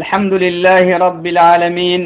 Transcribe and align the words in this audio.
الحمد 0.00 0.32
لله 0.34 0.96
رب 1.06 1.26
العالمين 1.26 2.02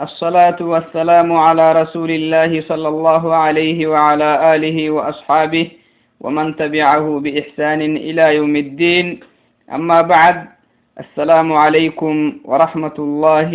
الصلاة 0.00 0.56
والسلام 0.60 1.32
على 1.32 1.66
رسول 1.82 2.10
الله 2.10 2.60
صلى 2.60 2.88
الله 2.88 3.34
عليه 3.34 3.86
وعلى 3.86 4.54
آله 4.54 4.90
وأصحابه 4.90 5.66
ومن 6.20 6.56
تبعه 6.56 7.06
بإحسان 7.24 7.80
إلى 7.96 8.36
يوم 8.36 8.56
الدين. 8.56 9.06
أما 9.76 10.02
بعد 10.02 10.36
السلام 11.00 11.52
عليكم 11.52 12.14
ورحمة 12.44 12.96
الله 12.98 13.52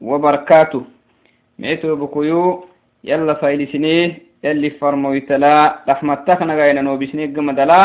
وبركاته. 0.00 0.82
معتو 1.58 1.96
بكيو 1.96 2.64
يلا 3.04 3.34
فايلسنيه 3.34 4.18
يلي 4.44 4.70
فرمويتلا 4.70 5.78
رحمتك 5.88 6.42
نغاينا 6.42 6.80
نوبسنيك 6.80 7.36
قمدلا 7.36 7.82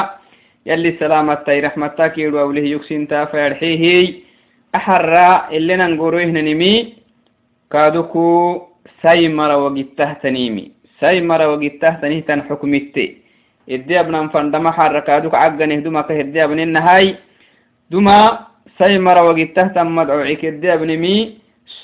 يلي 0.66 0.92
سلامتي 1.00 1.60
رحمتك 1.60 2.18
يلو 2.18 2.40
أوله 2.40 2.62
يكسنتا 2.74 3.26
فيرحيه 3.26 4.23
أحرى 4.76 5.30
اللي 5.58 5.76
ننقروه 5.76 6.26
ننمي 6.26 6.94
كادوكو 7.72 8.26
سيمر 9.02 9.52
وقتهتنيمي. 9.64 10.66
سيمر 11.00 11.42
وقتهتنيه 11.52 12.20
تن 12.28 12.42
حكمتي 12.48 13.06
إدي 13.70 14.00
أبنا 14.00 14.28
فندما 14.28 14.72
حر 14.72 15.00
كادوك 15.00 15.36
عقنه 15.36 15.76
دوما 15.86 16.02
كهدي 16.02 16.44
أبن 16.44 16.60
النهاي 16.60 17.16
دوما 17.92 18.40
سيمر 18.78 19.18
وقتهتن 19.28 19.88
مدعوعك 19.98 20.46
إدي 20.46 20.74
أبنمي 20.74 21.16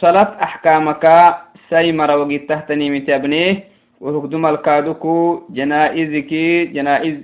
صلاة 0.02 0.32
أحكامك 0.44 1.04
سيمر 1.70 2.10
وقتهتنيمي 2.18 3.00
تابنيه 3.00 3.64
وهكدوم 4.02 4.46
الكادوكو 4.46 5.44
جنائزك 5.50 6.32
جنائز 6.76 7.16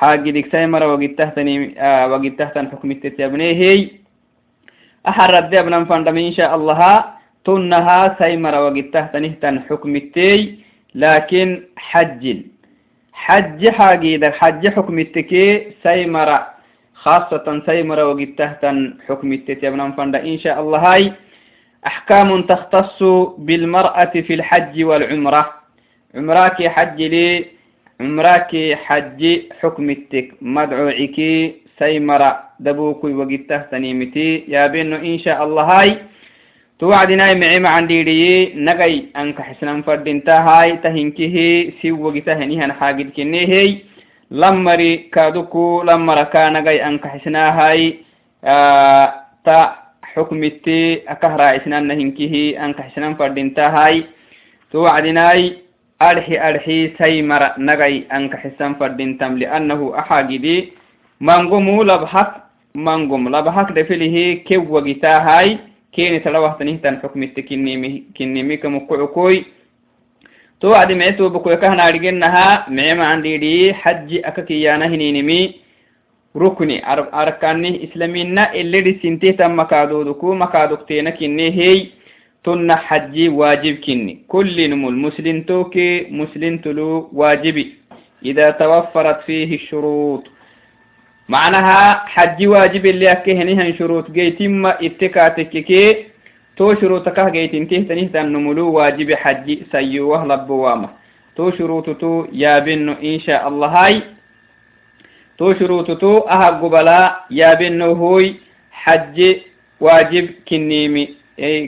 حاجدك 0.00 0.46
سيمر 0.52 0.82
وقتهتني 0.92 1.54
آه 1.80 2.08
وقتهتن 2.12 2.68
حكمتي 2.72 3.10
تابنيه 3.10 3.60
أحر 5.08 5.34
ردي 5.34 5.60
أبنا 5.60 5.84
فندم 5.84 6.16
إن 6.16 6.32
شاء 6.32 6.54
الله. 6.56 7.04
تنها 7.44 8.16
سيمر 8.18 8.54
وقته 8.54 9.00
تنهتن 9.12 9.60
حكم 9.68 9.96
التي 9.96 10.58
لكن 10.94 11.48
حجل 11.76 12.38
حج 13.12 13.68
حاجيدا 13.68 14.30
حج 14.30 14.68
حكم 14.68 14.98
التكي 14.98 15.46
سيمر. 15.82 16.30
خاصة 16.94 17.46
سيمر 17.66 17.98
وقته 18.04 18.52
تن 18.62 18.76
حكم 19.08 19.32
التي 19.32 19.68
أبنا 19.68 19.90
فند 19.96 20.16
إن 20.16 20.38
شاء 20.38 20.60
الله. 20.60 20.78
هاي 20.78 21.12
أحكام 21.86 22.42
تختص 22.42 23.02
بالمرأة 23.38 24.14
في 24.26 24.34
الحج 24.34 24.84
والعمرة. 24.84 25.42
عمراك 26.14 26.58
حج 26.66 27.02
لي. 27.02 27.46
عمراك 28.00 28.52
حج 28.84 29.20
حكم 29.60 29.90
التك 29.90 30.28
مدعوعك 30.42 31.18
سيمر 31.80 32.22
دبوكي 32.60 33.12
وقته 33.18 33.58
تنيمتي 33.72 34.44
يا 34.48 34.66
بينو 34.72 34.96
إن 34.96 35.18
شاء 35.24 35.38
الله 35.44 35.62
هاي. 35.62 35.90
توعدنا 36.78 37.34
معي 37.34 37.58
مع 37.60 37.80
ديري 37.80 38.52
نغي 38.54 38.94
أنك 39.16 39.40
حسنا 39.40 39.82
فردنتا 39.82 40.36
هاي 40.48 40.76
تهنكه 40.84 41.36
سي 41.80 41.92
وقته 41.92 42.32
هنيهن 42.32 42.72
حاجد 42.72 43.08
كني 43.16 43.42
هي. 43.48 43.68
لمري 44.30 44.96
كادوكو. 45.12 45.82
لمرا 45.88 46.22
كان 46.22 46.52
نغي 46.52 46.84
أنك 46.88 47.06
حسنا 47.06 47.42
هاي. 47.58 47.82
آه 48.44 49.06
تا 49.44 49.58
حكمتي 50.02 51.02
أكهرا 51.08 51.44
عسنا 51.54 51.80
نهنكه 51.80 52.34
أنك 52.64 52.78
حسنا 52.80 53.14
فردنتا 53.14 53.66
هاي 53.68 54.04
توعدنا 54.72 55.50
أرحي 56.02 56.36
أرحي 56.48 56.78
سيمر 56.98 57.42
نغي 57.58 58.04
أنك 58.12 58.36
حسنا 58.36 58.74
فردنتم 58.80 59.38
لأنه 59.38 59.80
أحاجدي 59.98 60.79
مانغومو 61.20 61.82
لبحك 61.82 62.32
مانغوم 62.74 63.28
لبحك 63.28 63.72
دفله 63.72 64.42
كيو 64.46 64.74
وقتا 64.74 65.18
هاي 65.18 65.58
كيني 65.92 66.18
تلوه 66.18 66.52
تنهتن 66.58 66.96
حكم 67.02 67.22
التكنيمي 67.22 68.02
كنيمي 68.16 68.56
كمقعكوي 68.56 69.44
تو 70.60 70.74
عدي 70.74 70.94
معتو 70.94 71.28
بكو 71.28 71.50
يكهنا 71.50 71.90
رجنها 71.90 72.66
معما 72.68 73.04
عندي 73.04 73.38
دي 73.38 73.74
حج 73.74 74.20
أككيانا 74.24 74.86
هنينمي 74.86 75.54
ركني 76.36 76.76
أركاني 77.14 77.84
إسلامينا 77.84 78.54
اللي 78.54 78.80
دي 78.80 78.92
سنتي 79.02 79.32
تم 79.32 79.58
مكادودكو 79.60 80.34
مكادوكتينا 80.34 81.10
كني 81.10 81.50
هي 81.50 81.86
تن 82.44 82.74
حجي 82.74 83.28
واجب 83.28 83.76
معناها 91.30 91.80
حج 92.14 92.46
واجب 92.46 92.86
اللي 92.86 93.12
أكهنها 93.12 93.72
شروط 93.78 94.10
جيتم 94.10 94.66
اتكاتككي 94.66 95.96
تو 96.56 96.74
شروطك 96.80 97.18
جيت 97.34 97.54
انتهي 97.54 97.82
تنيه 97.88 98.06
تنملو 98.14 98.66
واجب 98.78 99.08
حج 99.22 99.46
سيوه 99.72 100.20
لبوامة 100.26 100.88
تو 101.36 101.50
شروط 101.58 101.86
تو 102.02 102.26
يا 102.32 102.58
بنو 102.58 102.92
إن 102.92 103.20
شاء 103.26 103.42
الله 103.48 103.68
هاي 103.78 104.02
تو 105.38 105.54
شروط 105.54 105.88
تو 106.02 106.18
أها 106.18 106.48
قبلا 106.60 107.00
يا 107.30 107.54
بنو 107.54 107.92
هوي 107.92 108.34
حج 108.82 109.16
واجب 109.80 110.26
كنيمي 110.48 111.04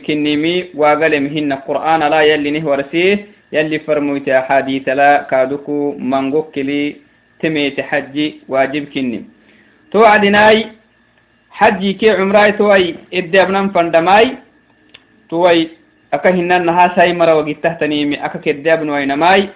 كنيمي 0.06 0.54
واقلم 0.74 1.24
هن 1.34 1.52
القرآن 1.52 2.00
لا 2.12 2.20
يلي 2.30 2.50
نهورسيه 2.50 3.14
يلي 3.52 3.78
فرموت 3.78 4.28
أحاديث 4.28 4.88
لا 4.88 5.10
كادوكو 5.30 5.94
منغوك 5.98 6.58
لي 6.58 6.96
تميت 7.40 7.80
حج 7.80 8.16
واجب 8.48 8.84
كنيم 8.94 9.31
توعدناي 9.92 10.66
حجي 11.50 11.92
كي 11.92 12.10
عمراي 12.10 12.52
توي 12.52 12.94
إدي 13.14 13.42
أبنان 13.42 13.70
فندماي 13.70 14.36
توي 15.30 15.68
أكا 16.12 16.30
هنان 16.30 16.66
نها 16.66 16.92
سايمرا 16.96 17.32
وقت 17.32 17.56
تهتنيمي 17.62 18.24
أكا 18.24 18.38
كدي 18.38 18.72
أبنوي 18.72 19.06
نماي 19.06 19.48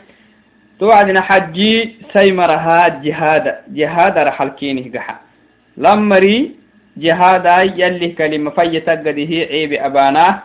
توعدنا 0.80 1.20
حجي 1.20 1.96
سايمرها 2.12 2.88
جهاد 2.88 3.54
جهاد 3.68 4.18
رحل 4.18 4.48
كينه 4.48 4.98
قحا. 4.98 5.16
لمري 5.76 6.50
جهاد 6.96 7.46
يلي 7.78 8.08
كلمة 8.08 8.50
فيتقده 8.50 9.32
عيب 9.50 9.72
أبانا. 9.72 10.40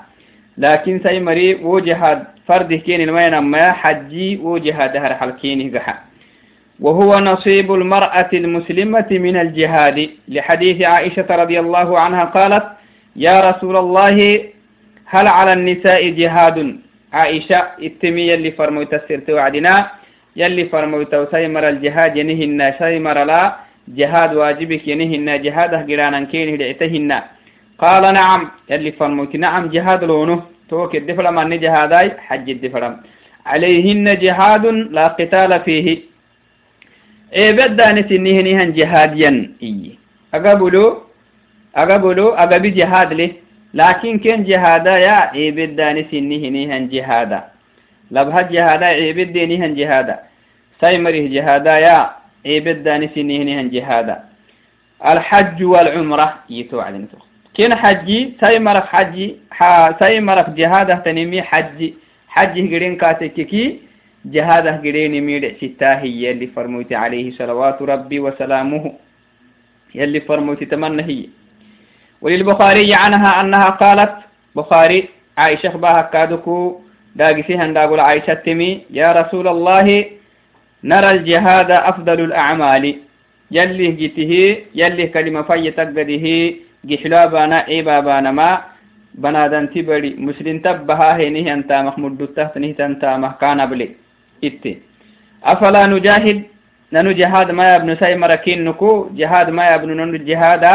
لكن 0.58 1.00
سايمري 1.04 1.56
وجهاد 1.56 2.24
فرده 2.48 2.76
كين 2.76 3.02
المين 3.02 3.34
أما 3.34 3.72
حجي 3.72 4.38
وجهاد 4.38 4.98
رحل 4.98 5.32
كينه 5.32 5.80
قحا. 5.80 5.96
وهو 6.82 7.20
نصيب 7.20 7.74
المرأة 7.74 8.30
المسلمة 8.34 9.08
من 9.12 9.36
الجهاد. 9.38 10.10
لحديث 10.28 10.82
عائشة 10.82 11.28
رضي 11.30 11.60
الله 11.60 12.00
عنها 12.00 12.24
قالت 12.24 12.66
يا 13.16 13.50
رسول 13.50 13.76
الله 13.78 14.18
هل 15.06 15.28
على 15.28 15.54
النساء 15.54 16.10
جهاد؟ 16.10 16.58
عائشة 17.14 17.60
اتمي 17.86 18.22
يلي 18.22 18.52
فرموت 18.52 18.94
السرت 18.94 19.30
وعدنا 19.30 19.76
يلي 20.36 20.66
فرموت 20.66 21.16
سيمر 21.32 21.70
الجهاد 21.70 22.18
ينهن 22.18 22.74
سيمر 22.80 23.18
لا 23.24 23.56
جهاد 23.88 24.32
واجبك 24.36 24.88
ينهن 24.88 25.42
جهاده 25.42 25.80
قرانا 25.90 26.20
كينه 26.32 26.56
لعتهن. 26.62 27.12
قال 27.80 28.04
نعم. 28.14 28.42
يلي 28.72 28.92
فرموت 28.92 29.36
نعم 29.36 29.64
جهاد 29.70 30.04
لونه. 30.04 30.42
توك 30.70 30.96
الدفلم 30.96 31.40
أن 31.40 31.60
جهاداي 31.60 32.12
حج 32.28 32.50
الدفلم 32.50 32.94
عليهن 33.46 34.18
جهاد 34.24 34.66
لا 34.66 35.08
قتال 35.08 35.52
فيه. 35.66 36.11
eebeddaani 37.33 38.05
sinihinihan 38.09 38.73
jihaadiyan 38.73 39.39
iyi 39.61 39.99
agabulu 40.33 41.03
agabulu 41.75 42.35
agabi 42.39 42.73
jihaad 42.79 43.13
leh 43.13 43.33
laakin 43.75 44.19
ken 44.21 44.45
jihaada 44.45 44.99
ya 44.99 45.19
eebeddaani 45.35 46.07
sinihinihan 46.11 46.89
jihaada 46.91 47.41
labha 48.11 48.43
jihaada 48.53 48.93
eebeddenihan 48.97 49.75
jihaada 49.75 50.19
saymarih 50.81 51.29
jihaada 51.31 51.79
ya 51.81 51.99
eebeddaani 52.45 53.09
sinihinihan 53.15 53.71
jihaada 53.71 54.17
الحج 55.05 55.63
والعمرة 55.65 56.35
يتوعدين 56.51 57.09
كين 57.55 57.75
حجي 57.75 58.33
سيمرك 58.41 58.87
حجي 58.87 59.37
سيمرك 59.99 60.51
جهاده 60.51 60.95
تنمي 60.95 61.43
حجي 61.43 61.95
حجي 62.29 62.63
قرين 62.75 62.97
كاتككي 62.97 63.81
جهاده 64.26 64.78
قريني 64.78 65.22
ميرع 65.22 65.52
ستاه 65.62 66.02
يلي 66.04 66.48
فرموت 66.48 66.94
عليه 66.94 67.32
صلوات 67.32 67.82
ربي 67.82 68.20
وسلامه 68.20 68.94
يلي 69.96 70.20
فرموت 70.22 70.64
تمنى 70.64 71.30
وللبخاري 72.22 72.94
عنها 72.94 73.42
أنها 73.42 73.70
قالت 73.70 74.16
بخاري 74.56 75.10
عائشة 75.38 75.78
بها 75.78 76.02
كادكو 76.14 76.82
داقسيها 77.16 77.68
داقل 77.68 78.00
عائشة 78.00 78.34
تمي 78.34 78.82
يا 78.90 79.12
رسول 79.12 79.48
الله 79.48 80.06
نرى 80.84 81.10
الجهاد 81.12 81.72
أفضل 81.72 82.20
الأعمال. 82.28 82.86
يلي 83.52 83.88
جته 84.02 84.34
يلي 84.76 85.08
كلمة 85.08 85.42
في 85.42 85.72
تقده 85.72 86.26
جحلا 86.86 87.26
بانا 87.26 87.58
عيبا 87.70 88.00
بانا 88.00 88.32
ما 88.32 88.50
بنادن 89.16 89.70
تبري 89.74 90.16
مسلم 90.18 90.60
تبها 90.66 91.18
هينه 91.18 91.54
أنت 91.54 91.72
محمود 91.88 92.20
تحت 92.38 92.58
نهت 92.58 92.82
أنت 92.82 93.04
مكان 93.06 93.60
بلي. 93.66 93.88
إتي 94.44 94.74
أفلا 95.44 95.82
نجاهد 95.94 96.38
ننو 96.94 97.12
جهاد 97.12 97.52
ما 97.52 97.76
يبنو 97.76 97.96
ساي 97.96 98.16
مركين 98.24 98.60
نكو 98.66 99.10
جهاد 99.20 99.50
ما 99.50 99.64
يبنو 99.76 99.94
ننو 100.00 100.18
جهادا 100.30 100.74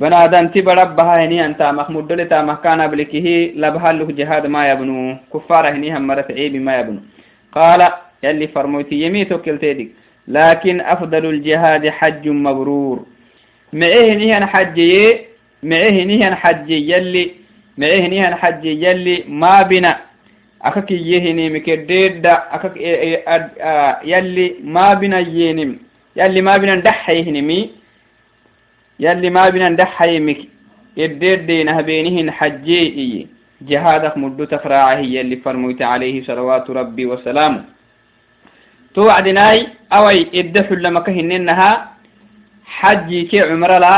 بنادم 0.00 0.46
تبربها 0.54 1.14
هني 1.24 1.38
أنت 1.46 1.62
محمود 1.78 2.04
دلتا 2.08 2.42
مكان 2.42 2.80
بلكه 2.92 3.26
لبها 3.62 3.92
له 3.92 4.06
جهاد 4.18 4.44
ما 4.46 4.62
يبنو 4.70 5.16
كفار 5.34 5.64
هني 5.74 5.88
هم 5.96 6.06
مرت 6.06 6.30
عيب 6.38 6.54
ما 6.66 6.72
يبنو 6.80 7.00
قال 7.56 7.80
يلي 8.24 8.46
فرموتي 8.54 8.94
يميتو 9.02 9.38
كلتيدك 9.44 9.88
لكن 10.28 10.80
أفضل 10.80 11.24
الجهاد 11.34 11.88
حج 11.88 12.28
مبرور 12.28 12.98
معه 13.72 14.08
نهن 14.20 14.44
حجي 14.46 15.18
معه 15.62 15.96
نهن 16.10 16.34
حجي 16.34 16.78
يلي 16.92 17.24
معه 17.78 18.02
نهن 18.12 18.34
حجي 18.34 18.72
يلي 18.84 19.24
يهني 20.90 21.50
مكديد 21.50 22.26
أكك 22.26 22.74
يلي 24.04 24.54
ما 24.64 24.94
بنا 24.94 25.18
ينم 25.18 25.78
يلي 26.16 26.40
ما 26.42 26.56
بنا 26.56 26.74
دحيهنمي 26.76 27.70
يلي 29.00 29.30
ما 29.30 29.48
بنا 29.48 29.68
ندحيمك 29.68 30.40
يدير 30.96 31.38
دينها 31.48 31.80
بينهن 31.80 32.30
حجي 32.30 33.26
جهادك 33.62 34.16
مدو 34.16 34.44
تفراعه 34.44 34.98
يلي 35.16 35.36
فرميت 35.36 35.82
عليه 35.82 36.22
صلوات 36.28 36.70
ربي 36.70 37.06
وسلامه 37.06 37.64
توعدناي 38.94 39.66
أوي 39.92 40.18
إدفع 40.34 40.76
لما 40.76 41.00
كهننها 41.00 41.70
حجي 42.64 43.22
كي 43.30 43.40
عمره 43.40 43.78
لا 43.78 43.94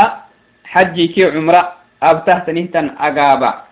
حجي 0.65 1.07
كي 1.07 1.25
عمره 1.25 1.73
أب 2.03 2.25
تحتني 2.25 2.63
تن 2.73 2.89
أقابا 2.99 3.64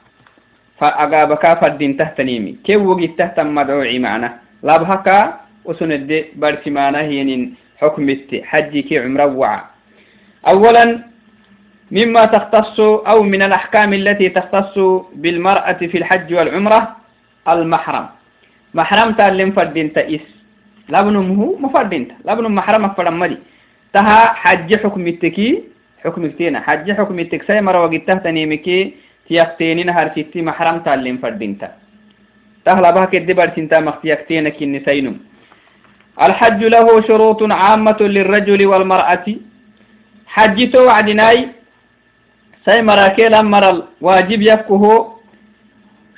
فأقابا 0.79 1.35
كافر 1.35 1.67
دين 1.67 1.97
تحتنيمي 1.97 2.55
كي 2.63 2.75
وقي 2.75 3.07
تحت 3.07 3.39
مدعوعي 3.39 3.99
معنا؟ 3.99 4.29
لابهكا 4.63 5.39
وسند 5.65 6.25
برسي 6.35 6.69
معنا 6.69 6.99
هي 7.01 7.49
حكمت 7.77 8.41
حجي 8.43 8.81
كي 8.81 8.99
وعا. 9.25 9.61
أولا 10.47 10.99
مما 11.91 12.25
تختص 12.25 12.79
أو 12.79 13.23
من 13.23 13.41
الأحكام 13.41 13.93
التي 13.93 14.29
تختص 14.29 14.75
بالمرأة 15.15 15.79
في 15.91 15.97
الحج 15.97 16.33
والعمرة 16.33 16.95
المحرم. 17.47 18.05
محرم 18.73 19.11
تعلم 19.11 19.51
فردين 19.51 19.93
تئس. 19.93 20.43
لابنمه 20.89 21.55
مفردين 21.59 22.07
لابنم 22.25 22.55
محرم 22.55 22.89
فرمدي 22.89 23.37
تها 23.93 24.19
حج 24.33 24.75
حكم 24.75 25.07
التكي 25.07 25.63
حكم 26.03 26.21
التينا 26.25 26.59
حج 26.59 26.91
حكم 26.91 27.19
التكسي 27.19 27.61
مرة 27.61 27.87
تنيمكي 27.87 28.03
تيقتيني 28.05 28.93
نهار 29.29 30.07
ستي 30.15 30.41
محرم 30.41 30.77
تعلم 30.85 31.17
فردين 31.17 31.57
تهلا 32.65 32.91
بها 32.91 33.05
كدبر 33.05 33.49
سنتا 33.55 33.79
مختيقتين 33.79 34.49
كني 34.49 34.79
سينم 34.85 35.15
الحج 36.21 36.61
له 36.63 36.87
شروط 37.07 37.39
عامة 37.51 37.97
للرجل 38.15 38.61
والمرأة 38.65 39.25
حجته 40.27 40.79
وعدناي 40.83 41.39
سي 42.65 42.81
مراكيل 42.81 43.33
مرل 43.53 43.77
واجب 44.01 44.41
يفكه 44.41 44.83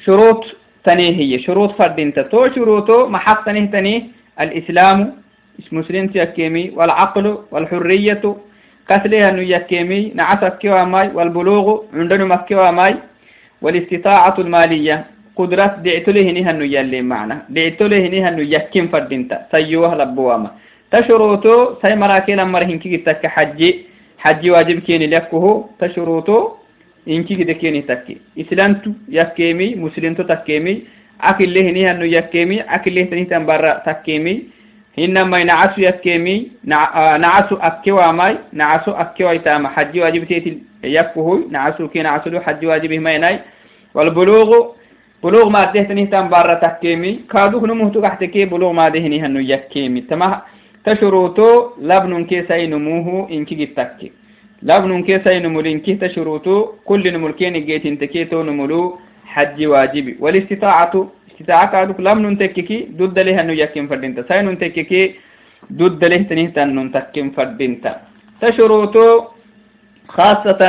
شروط 0.06 0.42
تنيه 0.84 1.38
شروط 1.46 1.72
فردين 1.78 2.14
تو 2.14 2.48
شروطه 2.56 3.08
محق 3.08 3.46
تنيه 3.46 3.66
تنيه 3.72 4.02
الإسلام 4.44 4.98
اسم 5.60 5.74
مسلم 5.80 6.10
يكيمي 6.16 6.66
والعقل 6.78 7.26
والحرية 7.52 8.24
قتلها 8.90 9.30
أنه 9.30 9.42
يكيمي 9.42 10.12
نعسك 10.16 10.66
ماي 10.66 11.08
والبلوغ 11.16 11.68
عندنا 11.94 12.26
مكي 12.26 12.56
ماي 12.72 12.96
والاستطاعة 13.62 14.36
المالية. 14.40 15.06
قدرات 15.36 15.74
دعت 15.86 16.08
له 16.10 16.32
نها 16.32 16.52
أنه 16.52 16.66
يلي 16.76 17.02
معنا. 17.02 17.36
دعت 17.50 17.82
له 17.82 18.04
نها 18.14 18.30
أنه 18.30 18.44
يكيم 18.56 18.88
فردينتا. 18.88 19.38
سيوه 19.52 19.96
لبواما 19.96 20.50
تشروطو 20.92 21.82
سي 21.82 21.96
مراكين 21.96 22.44
مرهن 22.44 22.80
كي 22.80 22.98
تك 22.98 23.28
حجي. 23.28 23.70
حجي 24.18 24.52
واجب 24.52 24.80
كيني 24.80 25.08
لكه 25.08 25.70
تشروطو 25.80 26.40
إنكي 27.08 27.36
كده 27.36 27.54
كيني 27.54 27.82
تكي. 27.82 28.18
إسلامتو 28.40 28.92
يكيمي 29.10 29.76
مسلمتو 29.76 30.24
تكيمي. 30.24 30.76
أكل 31.22 31.54
له 31.54 31.66
نها 31.72 31.92
أنه 31.92 32.06
يكيمي. 32.06 32.62
أكل 32.62 32.96
له 32.96 33.04
تنيه 33.04 33.24
تنبرا 33.24 33.72
تكيمي. 33.86 34.55
إنما 35.00 35.44
نعسو 35.44 35.82
يكيمي 35.82 36.52
نعسو 37.24 37.56
أكيوا 37.56 38.12
ماي 38.12 38.38
نعسو 38.54 38.92
أكيوا 38.92 39.32
يتام 39.32 39.68
حجي 39.68 40.02
واجب 40.02 40.24
تيتي 40.24 40.60
يكه 40.84 41.48
نعسو 41.52 41.88
كي 41.88 42.02
نعسو 42.02 42.30
له 42.30 42.40
حجي 42.40 42.68
واجب 42.68 42.92
ما 42.94 43.12
يناي 43.14 43.40
والبلوغ 43.96 44.50
بلوغ 45.24 45.50
ما 45.50 45.66
ده 45.74 45.82
تنيه 45.84 46.06
تنبرا 46.06 46.54
تكيمي 46.54 47.12
كادوك 47.32 47.64
نمهتو 47.64 48.02
كحتكي 48.02 48.46
بلوغ 48.46 48.72
ما 48.72 48.90
ده 48.90 49.00
نها 49.00 49.26
أنه 49.26 49.42
يكيمي 49.54 50.02
تمام 50.02 50.34
تشروطو 50.86 51.50
لبن 51.82 52.26
كيسي 52.26 52.68
نموه 52.68 53.30
إنكي 53.32 53.56
جتكي 53.56 54.12
لبن 54.64 55.04
كيسي 55.04 55.40
نمول 55.40 55.68
إنكي 55.68 55.94
تشروطو 55.96 56.56
كل 56.86 57.04
نمولكين 57.14 57.66
جيت 57.66 57.86
انتكيتو 57.86 58.44
نمولو 58.44 59.00
حج 59.26 59.66
واجبي. 59.66 60.18
والاستطاعة 60.20 60.94
استطاعة 61.36 61.66
كادوك 61.72 62.00
لبن 62.00 62.38
تككي 62.38 62.78
ضد 63.00 63.20
له 63.20 63.42
أنه 63.42 63.54
يكين 63.54 63.88
فردينتا 63.88 64.24
سين 64.30 64.58
تككي 64.60 65.02
ضد 65.74 66.02
له 66.12 66.22
تنيه 66.30 66.48
تنن 66.56 66.92
تكين 66.96 67.28
فردينتا 67.36 67.92
تشروطو 68.42 69.08
خاصة 70.08 70.62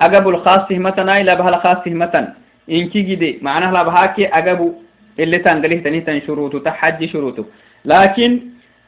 أجب 0.00 0.24
الخاص 0.28 0.66
متنا 0.70 1.20
إلى 1.20 1.32
بها 1.36 1.48
الخاص 1.48 1.82
متن 1.86 2.26
إنكي 2.70 3.00
جدي 3.08 3.30
معناها 3.42 3.72
لبهاكي 3.76 4.26
أجبو 4.38 4.68
اللي 5.20 5.38
تنقله 5.38 5.78
تنيه 5.84 6.00
تن 6.06 6.20
شروطو 6.26 6.58
تحج 6.58 7.00
شروطو. 7.12 7.44
لكن 7.84 8.40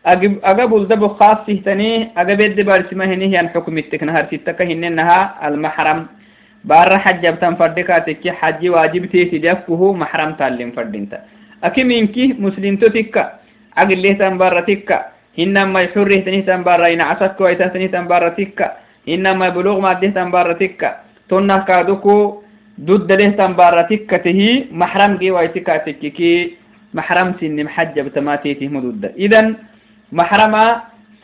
أقبل 0.07 0.89
دبو 0.89 1.09
خاص 1.09 1.47
تني 1.67 2.11
أقبل 2.17 2.55
دبار 2.59 2.81
سما 2.91 3.05
هني 3.05 3.27
هي 3.33 3.39
حكم 3.49 3.79
التكنهر 3.79 4.25
ستك 4.33 4.63
هننها 4.63 5.49
المحرم. 5.49 6.07
بار 6.65 6.99
حج 6.99 7.27
بتن 7.27 7.55
فردك 7.55 7.91
تكي 8.07 8.31
حج 8.33 8.69
واجب 8.69 9.05
تيتي 9.07 9.39
دفكه 9.39 9.93
محرم 9.93 10.31
تعلم 10.33 10.71
فردينتا 10.71 11.19
أكي 11.65 11.85
منكي 11.85 12.25
مسلم 12.39 12.77
تتكا 12.77 13.25
أقل 13.79 14.03
له 14.03 14.13
تنبار 14.13 14.61
تكا. 14.61 14.99
إنما 15.39 15.81
يحره 15.81 16.17
تنيه 16.27 16.43
تنبار 16.51 16.81
إن 16.93 17.01
عسك 17.01 17.41
ويتا 17.41 17.67
تنيه 17.75 17.87
تنبار 17.95 18.29
تكا. 18.39 18.67
إنما 19.09 19.49
بلوغ 19.55 19.81
ما 19.81 19.93
ده 19.93 20.09
تنبار 20.11 20.53
تكا. 20.53 20.91
تنه 21.31 21.59
كادوكو 21.69 22.17
ضد 22.81 23.11
له 23.13 23.29
تنبار 23.39 23.83
تكا 23.91 24.17
تهي 24.17 24.65
محرم 24.73 25.13
جي 25.23 25.31
ويتكا 25.31 25.77
تككي 25.87 26.33
محرم 26.95 27.29
سن 27.41 27.59
محجب 27.65 28.07
تماتيته 28.15 28.69
مدود 28.69 29.05
إذن 29.19 29.47
محرما 30.13 30.65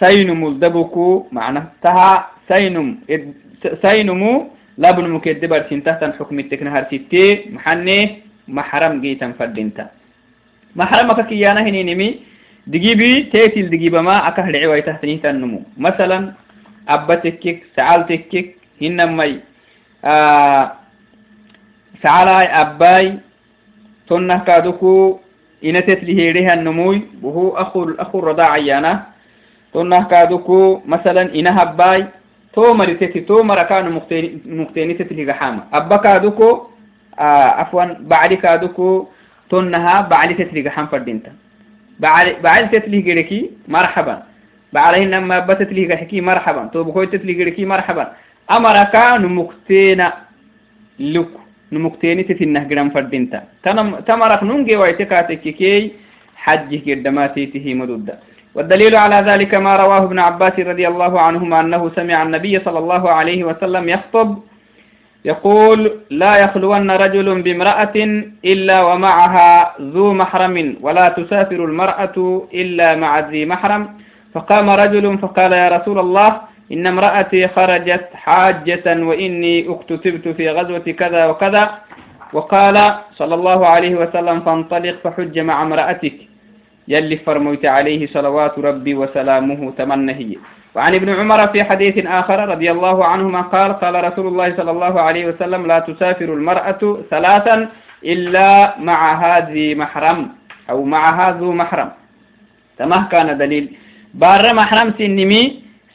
سينم 0.02 0.40
الدبكو 0.46 1.26
معنى 1.32 1.60
تها 1.82 2.10
سينم 2.48 2.88
سينمو 3.82 4.32
لابن 4.78 5.04
مكدبر 5.10 5.60
سنتهتن 5.70 6.12
حكم 6.18 6.38
التكنهر 6.38 6.84
ستي 6.90 7.50
محني 7.54 7.98
محرم 8.48 9.00
جيتا 9.00 9.32
فردينتا. 9.38 9.86
محرمك 10.76 11.26
كيانا 11.26 11.60
هني 11.62 11.82
نمي 11.82 12.08
دقيبي 12.66 13.22
تيتل 13.32 13.70
دقيبة 13.70 14.00
ما 14.00 14.28
أكهل 14.28 14.56
عوي 14.56 14.82
تحتني 14.82 15.16
تنمو. 15.22 15.62
مثلا 15.78 16.32
أبتكك 16.88 17.58
سعالتكك 17.76 18.46
هنمي 18.82 19.40
آه 20.04 20.64
سعالاي 22.02 22.46
أباي 22.46 23.06
تنه 24.08 24.38
كادوكو 24.44 25.20
إنتت 25.64 26.04
لهيرها 26.04 26.54
النموي 26.54 27.02
وهو 27.22 27.56
أخو 27.56 27.90
أخو 27.98 28.18
الرضاع 28.18 28.50
عيانا 28.50 28.92
تونة 29.72 30.02
كادوكو 30.12 30.82
مثلا 30.86 31.34
إنها 31.34 31.64
باي 31.64 32.06
تو 32.54 32.74
مرتتي 32.74 33.20
تو 33.20 33.42
مركان 33.42 33.92
مقتيني 34.46 34.94
تتلي 34.94 35.32
حامة 35.32 35.62
أبا 35.72 35.96
كادوكو 35.96 36.66
آه 37.18 37.48
عفوا 37.60 37.84
بعد 38.00 38.34
كادوكو 38.34 39.06
تنها 39.50 40.00
بعد 40.00 40.36
تتلي 40.36 40.70
حام 40.70 40.86
فردينتا. 40.86 41.32
بعد 42.42 42.70
تتلي 42.70 43.00
جريكي 43.00 43.50
مرحبا. 43.68 44.22
بعد 44.72 44.94
إنما 44.94 45.36
أبا 45.38 45.54
تتلي 45.54 45.96
حكي 45.96 46.20
مرحبا. 46.20 46.66
تو 46.72 46.84
بكوي 46.84 47.06
تتلي 47.06 47.32
جريكي 47.32 47.64
مرحبا. 47.64 48.12
أمركان 48.50 49.26
مقتينا 49.26 50.12
لكو. 50.98 51.38
نمكتيني 51.72 52.22
تتنه 52.22 52.68
قرام 52.68 52.90
فردينتا. 52.90 53.42
تمرق 54.06 54.42
ننجي 54.44 54.76
ويتكاتك 54.76 55.40
كي 55.40 55.92
حجه 56.36 56.90
قدماتي 56.90 57.46
تهي 57.46 57.74
مدودة 57.74 58.18
والدليل 58.54 58.96
على 58.96 59.16
ذلك 59.30 59.54
ما 59.54 59.76
رواه 59.76 60.02
ابن 60.04 60.18
عباس 60.18 60.58
رضي 60.58 60.88
الله 60.88 61.20
عنهما 61.20 61.60
أنه 61.60 61.90
سمع 61.96 62.22
النبي 62.22 62.60
صلى 62.64 62.78
الله 62.78 63.10
عليه 63.10 63.44
وسلم 63.44 63.88
يخطب 63.88 64.38
يقول 65.24 65.92
لا 66.10 66.36
يخلون 66.36 66.90
رجل 66.90 67.42
بامرأة 67.42 67.96
إلا 68.44 68.82
ومعها 68.82 69.74
ذو 69.80 70.12
محرم 70.12 70.76
ولا 70.80 71.08
تسافر 71.08 71.64
المرأة 71.64 72.46
إلا 72.54 72.96
مع 72.96 73.18
ذي 73.18 73.46
محرم. 73.46 73.82
فقام 74.34 74.70
رجل 74.70 75.18
فقال 75.18 75.52
يا 75.52 75.68
رسول 75.68 75.98
الله 75.98 76.40
إن 76.72 76.86
امرأتي 76.86 77.48
خرجت 77.48 78.08
حاجة 78.14 78.86
وإني 78.86 79.54
اكتتبت 79.72 80.28
في 80.28 80.50
غزوة 80.50 80.86
كذا 81.00 81.26
وكذا. 81.26 81.64
وقال 82.32 82.94
صلى 83.14 83.34
الله 83.34 83.66
عليه 83.66 83.94
وسلم 83.94 84.40
فانطلق 84.40 84.96
فحج 85.04 85.38
مع 85.38 85.62
امرأتك. 85.62 86.33
يلي 86.88 87.16
فرميت 87.16 87.64
عليه 87.66 88.06
صلوات 88.06 88.58
ربي 88.58 88.94
وسلامه 88.94 89.72
تمنهي. 89.78 90.36
وعن 90.74 90.94
ابن 90.94 91.08
عمر 91.08 91.40
في 91.48 91.64
حديث 91.64 92.06
آخر 92.06 92.48
رضي 92.48 92.70
الله 92.70 93.04
عنهما 93.04 93.40
قال 93.40 93.70
قال 93.82 93.94
رسول 94.04 94.26
الله 94.26 94.48
صلى 94.56 94.70
الله 94.70 94.94
عليه 95.00 95.24
وسلم 95.26 95.66
لا 95.66 95.78
تسافر 95.78 96.28
المرأة 96.34 96.82
ثلاثا 97.10 97.68
إلا 98.04 98.74
مع 98.78 99.00
هذه 99.24 99.74
محرم 99.74 100.18
أو 100.70 100.84
مع 100.84 101.02
هذا 101.20 101.46
محرم. 101.46 101.90
تمه 102.78 103.08
كان 103.08 103.38
دليل. 103.38 103.64
بار 104.14 104.44
محرم 104.54 104.88
سنمي 104.98 105.42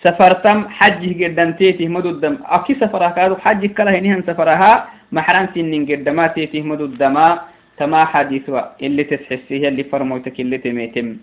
سفرتم 0.04 0.58
حج 0.78 1.04
جدا 1.22 1.46
تيتي 1.60 1.88
مدودم. 1.88 2.38
أكي 2.46 2.74
سفرها 2.82 3.10
كادو 3.10 3.36
حج 3.36 3.66
كلا 3.76 3.92
هنيهن 4.00 4.24
سفرها 4.28 4.72
محرم 5.12 5.46
سنين 5.54 5.86
جدا 5.86 6.28
تيتي 6.28 6.62
مدودم. 6.62 7.16
تما 7.80 8.06
حديثوا 8.06 8.62
اللي 8.84 9.04
تسحسيه 9.04 9.68
اللي 9.68 9.84
فرموتك 9.84 10.40
اللي 10.40 10.58
تميتم. 10.58 11.18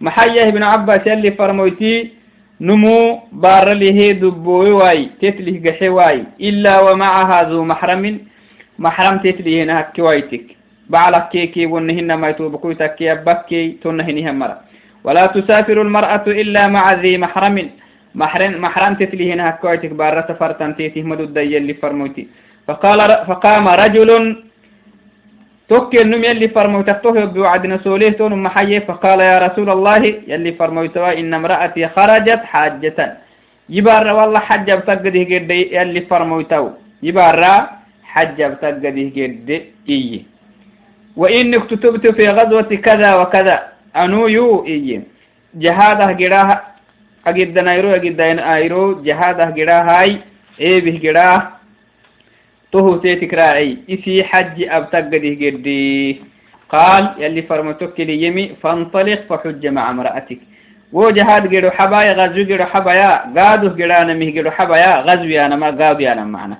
محية 0.00 0.48
ابن 0.48 0.62
عباس 0.62 1.08
اللي 1.08 1.30
فرموتي 1.30 2.10
نمو 2.60 3.20
بار 3.32 3.72
له 3.72 4.12
دبوي 4.12 4.72
واي 4.72 5.08
تتلي 5.20 5.70
قحي 5.70 5.88
واي. 5.88 6.24
إلا 6.40 6.74
ومعها 6.80 7.38
ذو 7.50 7.64
محرم 7.64 8.04
محرم 8.78 9.16
تتلي 9.18 9.62
هنا 9.62 9.80
كوايتك 9.96 10.46
بعلك 10.92 11.28
كيكي 11.32 11.66
ونهن 11.66 12.14
ما 12.14 12.28
يتوبكوي 12.28 12.74
تكي 12.74 13.12
أبكي 13.12 13.62
تنهنها 13.82 14.32
مرة. 14.32 14.58
ولا 15.04 15.26
تسافر 15.26 15.82
المرأة 15.82 16.24
إلا 16.26 16.68
مع 16.68 16.92
ذي 16.92 17.18
محرم. 17.18 17.56
محرم 18.14 18.52
محرم 18.64 18.94
تتلي 18.94 19.32
هنا 19.32 19.50
كوايتك 19.50 19.92
بار 20.00 20.24
سفرتن 20.28 20.76
تيتي 20.76 21.02
مدو 21.02 21.24
اللي 21.24 21.74
فرموتي. 21.74 22.26
فقال 22.66 23.00
فقام 23.28 23.68
رجل 23.68 24.10
توكي 25.68 26.00
النم 26.02 26.24
يلي 26.24 26.48
فرموتكته 26.48 27.24
بوعدنا 27.24 27.78
سوليه 27.84 28.10
تون 28.10 28.42
محيي 28.42 28.80
فقال 28.80 29.20
يا 29.20 29.38
رسول 29.46 29.70
الله 29.70 30.02
يلي 30.28 30.52
فرموتوا 30.52 31.18
إن 31.20 31.34
امرأتي 31.34 31.88
خرجت 31.88 32.42
حاجة. 32.44 32.98
يبار 33.68 34.06
والله 34.12 34.38
حج 34.38 34.68
بتقده 34.70 35.20
قد 35.30 35.50
يلي 35.50 36.00
فرموتوا 36.10 36.70
يبار 37.02 37.40
حج 38.12 38.38
بتقده 38.42 38.98
قد 39.16 39.48
إيه 39.88 40.22
وإنك 41.16 41.66
كتبت 41.66 42.06
في 42.06 42.28
غزوة 42.28 42.70
كذا 42.86 43.14
وكذا 43.14 43.56
أنو 43.96 44.26
يو 44.26 44.64
إيه 44.66 45.00
جهادة 45.54 46.06
قراه 46.20 46.60
أجد 47.26 47.58
نايرو 47.58 47.90
أجد 47.90 48.20
نايرو 48.20 49.02
جهادة 49.02 49.44
قراه 49.56 49.82
هاي 49.90 50.18
إيه 50.60 50.78
به 50.84 50.96
قراه 51.04 51.40
تهو 52.74 52.96
تيتك 52.96 53.34
راعي. 53.34 53.70
إسي 53.90 54.24
حج 54.30 54.56
أبتقده 54.76 55.32
قدي. 55.42 56.20
قال 56.74 57.04
يلي 57.22 57.42
فرمتك 57.42 58.00
لي 58.00 58.14
يمي 58.24 58.44
فانطلق 58.62 59.20
فحج 59.28 59.62
مع 59.66 59.84
امرأتك. 59.90 60.40
وجهاد 60.92 61.44
قيرو 61.52 61.70
حبايا 61.78 62.12
غزو 62.18 62.42
قيرو 62.48 62.64
حبايا 62.72 63.10
قادو 63.36 63.68
قيرانا 63.78 64.14
مه 64.20 64.28
قيرو 64.34 64.50
حبايا 64.58 64.90
غزو 65.06 65.30
أنا 65.46 65.56
ما 65.62 65.70
قادو 65.80 66.06
أنا 66.12 66.24
معنا. 66.34 66.56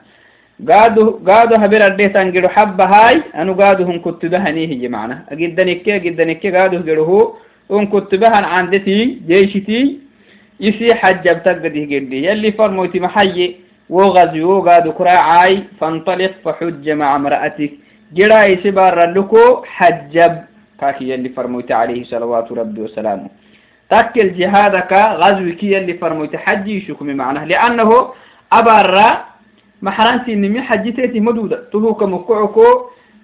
قادو 0.68 1.04
قادو 1.28 1.54
هبير 1.62 1.86
أرديت 1.86 2.16
أن 2.16 2.32
قيرو 2.34 2.48
حبا 2.56 2.84
هاي 2.94 3.16
أنو 3.40 3.52
قادو 3.60 3.84
هم 3.88 3.98
كنت 4.04 4.22
بهنيه 4.32 4.68
هي 4.72 4.88
معنا. 4.88 5.16
أجدنك 5.32 5.88
أجدنك 5.88 6.42
قادو 6.56 6.78
قيرو 6.86 7.04
هو 7.10 7.22
أن 7.80 7.86
كنت 7.92 8.14
بهن 8.22 8.44
عندتي 8.54 8.98
جيشتي. 9.28 9.80
إسي 10.62 10.94
حج 11.00 11.24
أبتقده 11.28 11.82
قدي. 11.92 12.18
يلي 12.26 12.52
فرموتي 12.58 13.00
محيي 13.00 13.46
وغزو 13.94 14.50
قاد 14.66 14.86
كراعاي 14.98 15.54
فانطلق 15.80 16.32
فحج 16.44 16.84
مع 17.00 17.16
امرأتك. 17.16 17.72
جراي 18.16 18.52
سبار 18.64 18.96
لكو 19.14 19.42
حجب. 19.76 20.34
كاكي 20.80 21.04
يلي 21.10 21.28
فرموت 21.36 21.70
عليه 21.72 22.00
صلوات 22.04 22.52
ربي 22.52 22.80
وسلامه. 22.80 23.28
تاكل 23.90 24.28
جهادك 24.38 24.92
كي 25.60 25.72
يلي 25.72 25.94
فرموت 26.02 26.36
حجي 26.36 26.80
شكم 26.86 27.06
معناه. 27.06 27.44
لأنه 27.44 27.90
أبرا 28.52 29.08
محرانتي 29.82 30.34
نمي 30.34 30.60
حجتي 30.68 31.20
مدودة. 31.20 31.58
تهوك 31.72 32.02
مكعكو 32.02 32.66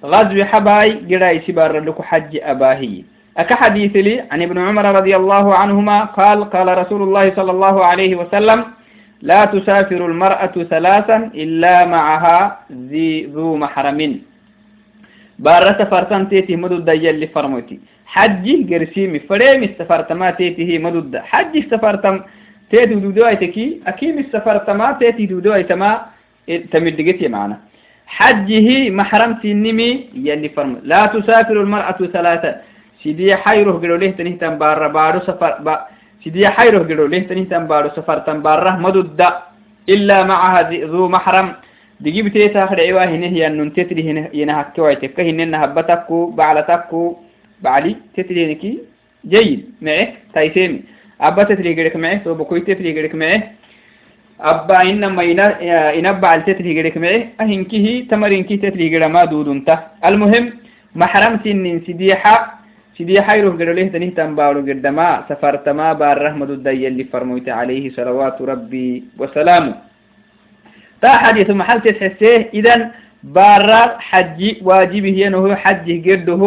غزو 0.04 0.44
حباي 0.50 0.90
جراي 1.10 1.40
سبار 1.46 1.72
لكو 1.86 2.02
حج 2.02 2.32
أباهي. 2.42 3.04
أك 3.38 3.52
حديث 3.52 3.96
لي 4.06 4.14
عن 4.30 4.42
ابن 4.42 4.58
عمر 4.58 4.84
رضي 4.98 5.16
الله 5.16 5.54
عنهما 5.54 5.98
قال 6.18 6.38
قال 6.54 6.68
رسول 6.78 7.02
الله 7.02 7.26
صلى 7.36 7.50
الله 7.50 7.84
عليه 7.84 8.12
وسلم 8.20 8.64
لا 9.22 9.44
تسافر 9.44 10.06
المرأة 10.06 10.54
ثلاثا 10.72 11.30
إلا 11.34 11.84
معها 11.86 12.58
ذي 12.72 13.24
ذو 13.34 13.56
محرم. 13.56 14.00
بارة 15.38 15.84
فرتان 15.84 16.28
تيتي 16.28 16.56
مدود 16.56 16.88
يلي 16.88 17.26
فرموتي 17.26 17.80
حجي 18.06 18.54
قرسيمي 18.70 19.18
فريم 19.28 19.62
استفرتما 19.64 20.30
تيتي 20.30 20.78
مدود 20.78 21.16
حجي 21.16 21.58
استفرتم 21.64 22.20
تيتي 22.70 22.94
دودو 22.94 23.26
ايتكي 23.26 23.80
أكيم 23.86 24.18
استفرتما 24.18 24.92
تيتي 25.00 25.26
دودو 25.26 25.54
ايتما 25.54 25.90
تمدقتي 26.72 27.28
معنا. 27.28 27.56
حجه 28.06 28.90
محرم 28.90 29.32
تنمي 29.42 29.90
يلي 30.14 30.48
فرمو. 30.48 30.76
لا 30.82 31.06
تسافر 31.06 31.56
المرأة 31.60 31.98
ثلاثا. 32.12 32.52
سيدي 33.02 33.36
حيره 33.36 33.72
قلو 33.72 33.96
ليه 33.96 34.10
تنهتم 34.10 34.54
بار 34.58 34.88
بارو 34.88 35.20
سفر 35.20 35.52
با 35.64 35.74
سيدي 36.24 36.48
حيره 36.48 36.78
قلو 36.88 37.06
ليه 37.06 37.28
تنهتم 37.28 37.64
بارو 37.66 37.88
سفر 37.96 38.18
تنبارة 38.18 38.76
مدود 38.84 39.22
إلا 39.88 40.24
معها 40.24 40.70
ذو 40.70 41.08
محرم. 41.08 41.48
دقيب 42.00 42.28
تيتا 42.28 42.66
خد 42.66 42.80
عوا 42.80 43.04
هنا 43.04 43.26
هي 43.26 43.46
أنن 43.46 43.72
تتري 43.72 44.02
هنا 44.10 44.60
هكوا 44.60 44.90
يتكا 44.90 45.22
هنا 45.22 45.64
هبتكو 45.64 46.30
بعلتكو 46.30 47.16
بعلي 47.62 47.96
تتري 48.16 48.40
هنكي 48.46 48.78
جيد. 49.28 49.60
معه. 49.82 50.08
تايسيمي 50.34 50.80
أبا 51.20 51.42
تتري 51.42 51.74
قريك 51.78 51.96
معه. 51.96 52.16
تو 52.24 52.34
بكوي 52.34 52.60
تتري 52.60 52.98
قريك 52.98 53.14
معه. 53.14 53.42
أبا 54.40 54.82
إنما 54.82 55.22
ينبع 55.92 56.34
التتري 56.34 56.78
قريك 56.78 56.96
معه. 56.96 57.20
أهنكيه 57.40 58.08
تمرينكي 58.08 58.56
تتري 58.56 58.96
قرى 58.96 59.08
ما 59.08 59.24
دودنته. 59.24 59.78
المهم 60.04 60.52
محرم 60.94 61.40
سنين 61.44 61.82
سديحة 61.86 62.59
سديحة 63.00 63.34
يروح 63.34 63.54
قرى 63.60 63.72
له 63.72 63.88
تنيه 63.94 64.12
تنبارو 64.18 64.60
قدما؟ 64.68 65.08
سفرتما 65.28 65.92
بار 66.00 66.16
رحمة 66.26 66.50
الدي 66.56 66.88
اللي 66.88 67.04
فرموت 67.12 67.48
عليه 67.48 67.84
صلوات 67.96 68.36
ربي 68.50 68.88
وسلامه. 69.18 69.74
تا 71.02 71.10
حديث 71.24 71.48
محل 71.50 71.80
تتحسيه 71.80 72.40
إذن 72.58 72.80
بارا 73.24 73.82
حج 74.08 74.40
واجبه 74.68 75.16
ينهو 75.24 75.54
حج 75.64 75.86
قرده 76.06 76.42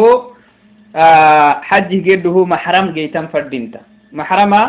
آه 0.96 1.52
حج 1.68 1.90
قرده 2.06 2.36
محرم 2.44 2.86
جيتم 2.96 3.26
فردينتا. 3.32 3.80
محرما 4.12 4.62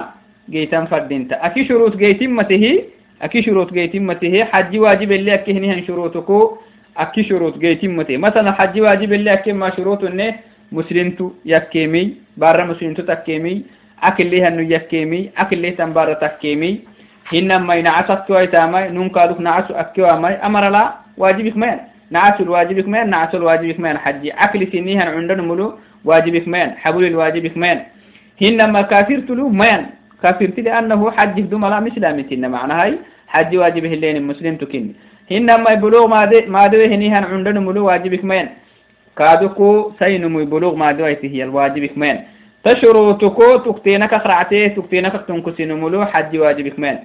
جيتم 0.49 0.85
فردينتا. 0.85 1.35
أكي 1.45 1.61
شروط 1.69 1.93
جيتمته 1.97 2.65
أكي 3.21 3.39
شروط 3.45 3.69
جيتمته 3.73 4.33
حج 4.51 4.71
واجب 4.83 5.11
اللي 5.11 5.33
أكهنهن 5.33 5.83
شروطكو 5.87 6.39
أكي 6.97 7.23
شروط 7.23 7.57
جيتمته 7.57 8.17
مثلا 8.17 8.51
حج 8.51 8.75
واجب 8.81 9.13
اللي 9.13 9.33
أكي 9.33 9.53
ما 9.53 9.69
شروط 9.77 10.03
إنه 10.03 10.35
مسلمتو 10.77 11.25
يكيمي 11.53 12.03
بارا 12.41 12.63
مسلمتو 12.72 13.01
تكيمي 13.12 13.53
أكل 14.03 14.27
ليها 14.32 14.48
إنه 14.48 14.63
يكيمي 14.75 15.20
أكل 15.41 15.58
ليه 15.62 15.75
تنبارا 15.79 16.13
تكيمي 16.24 16.72
hinnan 17.32 17.65
may 17.65 17.82
nacas 17.82 18.10
akkiwaytamay 18.22 18.94
nunkaduk 18.94 19.39
nacasu 19.41 19.74
akkiwamay 19.74 20.38
amara 20.46 20.70
la 20.70 20.84
wajibik 21.17 21.55
mayan 21.55 21.79
nacasul 22.12 22.50
wajibik 22.53 22.88
mayan 22.88 23.10
nacasol 23.10 23.44
wajibik 23.50 23.79
mayan 23.79 23.98
xaji 23.98 24.29
cakli 24.29 24.70
sinihan 24.72 25.10
cundan 25.13 25.41
mulu 25.41 25.74
wajibik 26.05 26.46
mayan 26.46 26.77
xabulil 26.84 27.17
wajibik 27.17 27.55
mayan 27.58 27.82
hinama 28.38 28.84
kafirtulu 28.84 29.50
mayan 29.50 29.89
kafirti 30.22 30.62
liannahu 30.62 31.10
xajik 31.17 31.50
dumala 31.50 31.82
mislamitinna 31.82 32.50
macnahay 32.50 32.94
xaji 33.34 33.58
wajibih 33.58 33.98
leni 33.98 34.20
muslim 34.22 34.58
tukini 34.62 34.94
hinamay 35.25 35.77
bulug 35.82 36.10
made 36.10 36.46
madewe 36.46 36.86
hinihan 36.94 37.25
cundan 37.25 37.58
mulu 37.58 37.89
wajibik 39.19 39.57
mayan 39.57 39.75
kaduku 39.75 39.93
saynumuy 40.00 40.45
bulug 40.45 40.77
madewaytihiyal 40.77 41.50
wajibik 41.50 41.98
mayan 41.98 42.36
تشروطكو 42.65 43.57
تكتينك 43.57 44.15
خرعتي 44.15 44.69
تكتينك 44.69 45.13
تنكسينمولو 45.27 46.05
حج 46.05 46.38
واجبك 46.38 46.79
مين. 46.79 46.98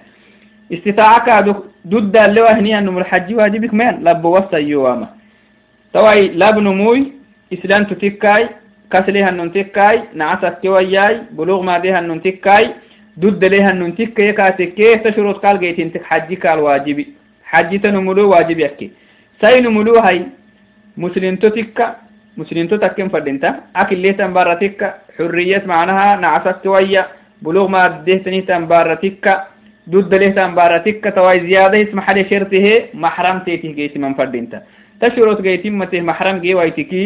استطاعك 0.73 1.57
ضد 1.87 2.17
اللي 2.17 2.40
وهني 2.40 2.79
أنه 2.79 2.99
الحج 2.99 3.35
واجبك 3.35 3.75
مين. 3.75 3.95
لب 4.05 4.25
وسط 4.25 4.55
يوما 4.55 5.09
توي 5.93 6.29
لب 6.29 6.59
نموي 6.59 7.12
إسلام 7.52 7.85
تتكاي 7.85 8.49
كسلها 8.93 9.29
أنه 9.29 9.47
تكاي 9.47 10.02
نعسك 10.14 10.59
كوياي 10.62 11.21
بلوغ 11.31 11.62
ما 11.62 11.79
ديها 11.79 11.99
أنه 11.99 12.17
تكاي 12.17 12.71
ضد 13.19 13.45
لها 13.45 13.71
أنه 13.71 13.90
تكاي 13.90 14.33
كاتكي 14.33 14.97
تشروط 14.97 15.37
قال 15.45 15.61
جيت 15.61 15.79
انت 15.81 15.99
حجك 16.05 16.47
الواجبي 16.47 17.07
حج 17.45 17.81
تنمولو 17.81 18.31
واجب 18.31 18.59
يكي 18.59 18.90
سينمولو 19.40 19.99
هاي 19.99 20.26
مسلم 20.97 21.37
تتكا 21.37 21.97
مسلم 22.37 22.66
تتكم 22.66 23.09
فردينتا 23.09 23.61
أكل 23.76 23.99
ليه 23.99 24.12
تنبارتك 24.12 24.80
حرية 25.18 25.62
معناها 25.66 26.16
نعسك 26.16 26.56
تويا. 26.64 27.06
بلوغ 27.42 27.68
ما 27.68 28.04
دهتني 28.06 28.40
تنبارتك 28.44 29.25
ضد 29.88 30.12
له 30.14 30.28
تنبارتك 30.37 31.12
تواي 31.16 31.40
زيادة 31.49 31.82
اسم 31.82 32.00
حالي 32.00 32.25
شرطه 32.30 32.66
محرم 32.94 33.38
تيته 33.49 33.73
جيت 33.73 33.97
من 33.97 34.14
فردينتا 34.14 34.61
تشرط 35.00 35.40
جيت 35.40 35.66
مته 35.66 36.00
محرم 36.00 36.37
جي 36.44 36.54
وايتكي 36.54 37.04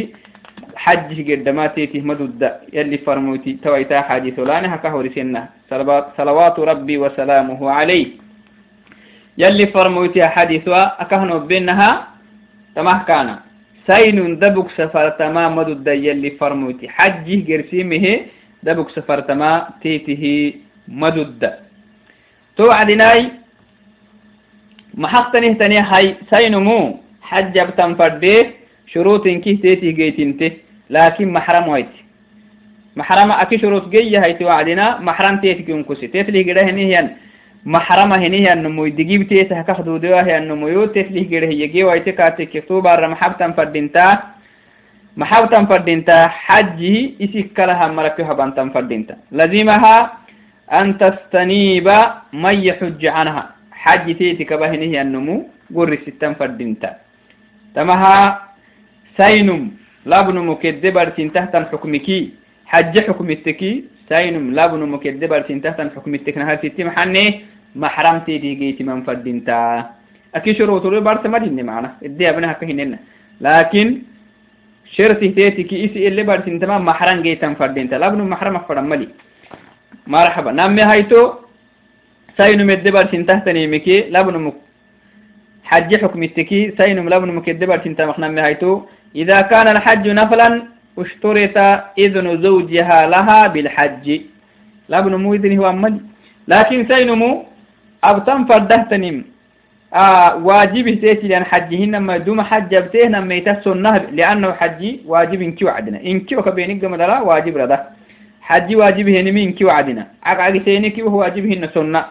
حج 0.77 1.11
قد 1.31 1.49
ما 1.49 1.67
تيته 1.67 2.01
مدود 2.03 2.43
يلي 2.73 2.99
فرموتي 3.07 3.53
تويتا 3.63 4.01
حديث 4.01 4.39
لانها 4.39 4.77
كهوري 4.83 5.11
سنة 5.15 5.43
صلوات 6.19 6.57
ربي 6.59 6.99
وسلامه 6.99 7.61
عليه. 7.71 8.09
يلي 9.39 9.67
فرموتي 9.67 10.27
حديثها 10.27 10.83
أكهنو 11.03 11.39
بينها 11.47 11.91
تمه 12.77 12.99
كان 13.07 13.29
سين 13.87 14.39
دبك 14.39 14.71
سفر 14.77 15.09
تما 15.21 15.49
مدد 15.49 15.87
يلي 15.87 16.31
فرموتي. 16.41 16.89
حجه 16.89 17.37
قرسيمه 17.49 18.21
دبك 18.63 18.89
سفر 18.91 19.21
تما 19.21 19.69
تيته 19.83 20.53
مدد 20.89 21.43
توعدناي 22.57 23.31
محق 24.95 25.33
تنه 25.33 25.81
هاي 25.81 26.15
سينمو 26.31 27.01
حج 27.23 27.59
بتنفرده 27.59 28.47
شروط 28.87 29.25
كي 29.29 29.57
تيتي 29.57 29.93
جيتنته 29.93 30.51
لكن 30.91 31.33
محرم 31.33 31.69
ويت 31.69 31.95
محرم 32.97 33.31
أكي 33.31 33.59
شروط 33.59 33.89
جي 33.89 34.17
هاي 34.17 34.33
توعدنا 34.35 35.01
محرم 35.01 35.37
تيتي 35.41 35.63
كنكسي 35.63 36.07
تيتلي 36.07 36.43
قده 36.53 36.63
هنيهن 36.63 37.11
محرم 37.67 38.13
هنيه 38.13 38.53
النمو 38.53 38.87
دقيب 38.87 39.23
تيته 39.29 39.63
كخدو 39.63 39.97
دواه 39.97 40.29
النمو 40.39 40.69
يو 40.69 40.85
تيتلي 40.95 41.23
قده 41.31 41.51
يجي 41.63 41.85
ويت 41.85 42.09
كاتك 42.09 42.49
كتوبة 42.53 42.95
رمحبتا 42.95 43.47
فردنتا 43.57 44.07
محبتا 45.17 45.65
فردنتا 45.65 46.29
حجي 46.29 46.97
إسكالها 47.25 47.87
مركها 47.89 48.33
بانتا 48.33 48.69
فردنتا 48.75 49.17
لزمها 49.33 50.25
أن 50.73 50.99
تستنيب 50.99 51.89
من 52.33 52.55
يحج 52.69 53.03
عنها. 53.07 53.45
حج 53.73 54.07
تيتك 54.19 54.53
بهنه 54.53 54.93
النمو 55.03 55.37
قرر 55.75 55.99
ستان 56.07 56.35
فردنتا 56.41 56.91
تمها 57.75 58.17
سينم. 59.17 59.63
لابن 60.07 60.37
مكدبر 60.51 61.09
تحت 61.37 61.55
حكمكي. 61.73 62.21
حج 62.67 62.95
حكمتكي. 63.09 63.73
سينم. 64.09 64.45
لابن 64.57 64.81
مكدبر 64.95 65.41
تحت 65.65 65.81
حكمتك 65.97 66.39
نهار 66.39 66.57
ستي 66.65 66.85
محني 66.85 67.25
محرم 67.77 68.19
تيتي 68.27 68.55
جيتي 68.55 68.83
من 68.85 69.03
فردنتا 69.03 69.59
أكي 70.35 70.55
شروط 70.55 70.87
له 70.87 71.01
بارت 71.01 71.27
مدين 71.27 71.67
معنا. 71.67 71.91
إدي 72.05 72.31
أبنها 72.31 72.53
كهننا 72.53 72.99
لكن 73.41 73.87
شرطي 74.95 75.29
تيتي 75.29 75.63
كي 75.63 75.77
إسي 75.85 76.09
اللي 76.09 76.23
بارت 76.23 76.47
تمام 76.63 76.85
محرم 76.85 77.23
جيتا 77.23 77.55
فردنتا 77.55 77.95
لابن 77.95 78.21
محرم 78.33 78.59
فرم 78.69 78.85
ملي. 78.91 79.09
مرحبا. 80.07 80.53
نامي 80.53 80.83
هايتو 80.83 81.33
سينم 82.37 82.71
الدبر 82.71 83.05
تحت 83.05 83.49
نيمكي 83.49 83.97
لابن 84.15 84.35
مك 84.45 84.57
حج 85.65 85.91
حكم 86.03 86.23
التكي 86.23 86.61
سينم 86.79 87.09
لابن 87.09 87.29
مكدبر 87.39 87.79
تنتا 87.85 88.07
مخنم 88.07 88.39
هايتو. 88.39 88.83
إذا 89.17 89.41
كان 89.51 89.67
الحج 89.75 90.05
نفلا 90.21 90.49
اشترط 90.99 91.57
إذن 91.99 92.27
زوجها 92.43 92.99
لها 93.13 93.41
بالحج. 93.53 94.07
لابن 94.89 95.15
مو 95.15 95.35
إذن 95.35 95.59
هو 95.59 95.67
أمد 95.71 95.97
لكن 96.49 96.79
سينمو 96.91 97.54
أبتن 98.11 98.45
فردهتنم 98.45 99.25
آه 99.95 100.37
واجب 100.37 100.87
تيتي 101.01 101.29
لأن 101.29 101.45
حجهن 101.45 101.97
ما 101.97 102.17
دوم 102.17 102.41
حج 102.41 102.73
بتهن 102.77 103.15
ما 103.29 103.35
يتسنه 103.35 103.97
لأنه 104.19 104.53
حجي 104.53 105.01
واجب 105.07 105.43
إنكي 105.43 105.65
وعدنا 105.65 105.99
إنكي 106.11 106.37
وكبينك 106.37 106.85
مدلا 106.85 107.21
واجب 107.21 107.57
رده. 107.57 107.79
حجي 108.49 108.77
واجب 108.77 109.09
هن 109.09 109.35
من 109.35 109.53
كي 109.53 109.65
وعدنا 109.65 110.07
عقعق 110.23 110.55
سينك 110.65 110.97
وهو 110.99 111.19
واجبهن 111.19 111.69
سنة. 111.75 112.05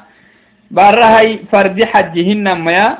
بارهاي 0.71 1.39
فرد 1.51 1.83
حجهن 1.83 2.47
ما 2.65 2.97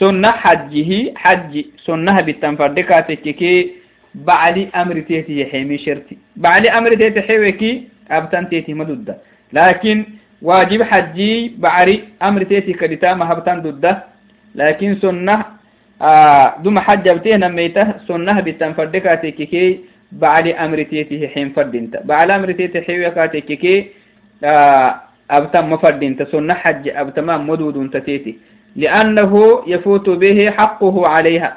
سنة 0.00 0.30
حجه 0.30 0.90
حج 1.16 1.52
سنة 1.86 2.20
بالتنفردكاتك 2.20 3.24
كي 3.40 3.70
بعلي 4.14 4.68
أمر 4.76 5.00
تيتي 5.00 5.46
حيمي 5.50 5.78
شرتي. 5.78 6.16
بعلي 6.36 6.68
أمر 6.70 6.94
تيتي 6.94 7.20
حيوكي 7.22 7.72
أبتن 8.10 8.48
تيتي 8.48 8.74
مدودة. 8.74 9.16
لكن 9.52 10.04
واجب 10.42 10.82
حجي 10.82 11.54
بعري 11.58 12.04
أمر 12.22 12.42
تيتي 12.42 12.72
كدتام 12.72 13.22
هبتن 13.22 13.62
دودة. 13.62 14.04
لكن 14.54 14.94
سنة 15.02 15.44
آه 16.02 16.54
دوم 16.64 16.78
حج 16.78 17.08
أبتين 17.08 17.52
ميته 17.52 17.86
سنة 18.08 18.40
بالتنفردكاتك 18.40 19.34
كي 19.34 19.80
بعلي 20.12 20.54
أمر 20.54 20.82
تيتي 20.82 21.28
حين 21.28 21.52
فردينتا. 21.52 22.00
بعلي 22.04 22.36
أمر 22.36 22.52
تيتي 22.52 22.80
حيوكاتك 22.80 23.44
كي 23.44 23.88
آه 24.44 25.00
أبتن 25.30 25.64
مفردينتا. 25.70 26.24
سنة 26.24 26.54
حج 26.54 26.88
أبتمام 26.88 27.50
مدود 27.50 28.02
تيتي. 28.06 28.38
لأنه 28.76 29.62
يفوت 29.66 30.08
به 30.10 30.50
حقه 30.50 31.06
عليها. 31.06 31.56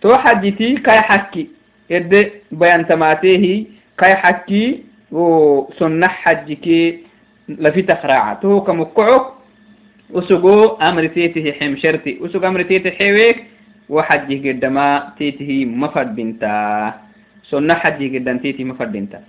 تو 0.00 0.16
حجتي 0.16 0.74
كاي 0.74 1.00
حكي. 1.00 1.48
يد 1.90 2.30
بيان 2.52 2.86
تماتيه 2.86 3.64
كاي 3.98 4.14
حكي 4.14 4.82
وسنة 5.12 6.06
حجكي 6.06 6.98
لفي 7.48 7.82
تخراعة. 7.82 8.34
تو 8.40 8.60
كمقعك 8.60 9.24
وسقو 10.10 10.76
أمر 10.80 11.06
تيته 11.06 11.52
حمشرتي 11.52 12.18
وسقو 12.20 12.46
أمر 12.46 12.62
تيته 12.62 12.90
حيويك 12.90 13.44
وحجه 13.88 14.48
قدما 14.48 15.12
تيته 15.18 15.64
مفرد 15.64 16.16
بنتا 16.16 16.94
سنة 17.50 17.74
حجه 17.74 18.18
قدام 18.18 18.38
تيته 18.38 18.64
مفرد 18.64 18.92
بنتا 18.92 19.20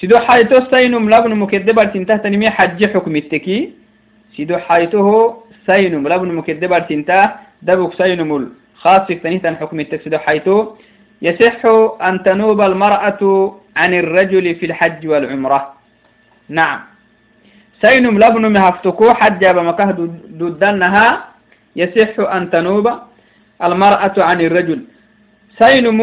سيدو 0.00 0.18
حيتو 0.18 0.70
سينم 0.70 1.08
لابن 1.10 1.34
مكدبر 1.34 1.84
تنتهت 1.84 2.26
نمي 2.26 2.50
حج 2.50 2.80
حكم 2.94 3.16
التكي. 3.16 3.58
سيدو 4.36 4.56
حيته 4.58 5.06
سينم 5.66 6.08
لابن 6.08 6.28
مكدبر 6.34 6.80
تنتا 6.80 7.18
دبك 7.62 7.92
سينم 7.94 8.30
الخاص 8.36 9.06
تنهتا 9.06 9.50
حكم 9.60 9.80
التكسيد 9.80 10.16
حيث 10.16 10.48
يصح 11.22 11.60
أن 12.00 12.22
تنوب 12.22 12.60
المرأة 12.60 13.22
عن 13.76 13.94
الرجل 13.94 14.54
في 14.54 14.66
الحج 14.66 15.06
والعمرة. 15.06 15.60
نعم. 16.48 16.80
سينم 17.80 18.18
لابن 18.18 18.52
مهفتكو 18.52 19.14
حج 19.14 19.42
بمكه 19.46 19.90
ددنها 20.40 21.24
يصح 21.76 22.14
أن 22.36 22.50
تنوب 22.50 22.86
المرأة 23.64 24.16
عن 24.18 24.40
الرجل. 24.40 24.80
سينم 25.58 26.00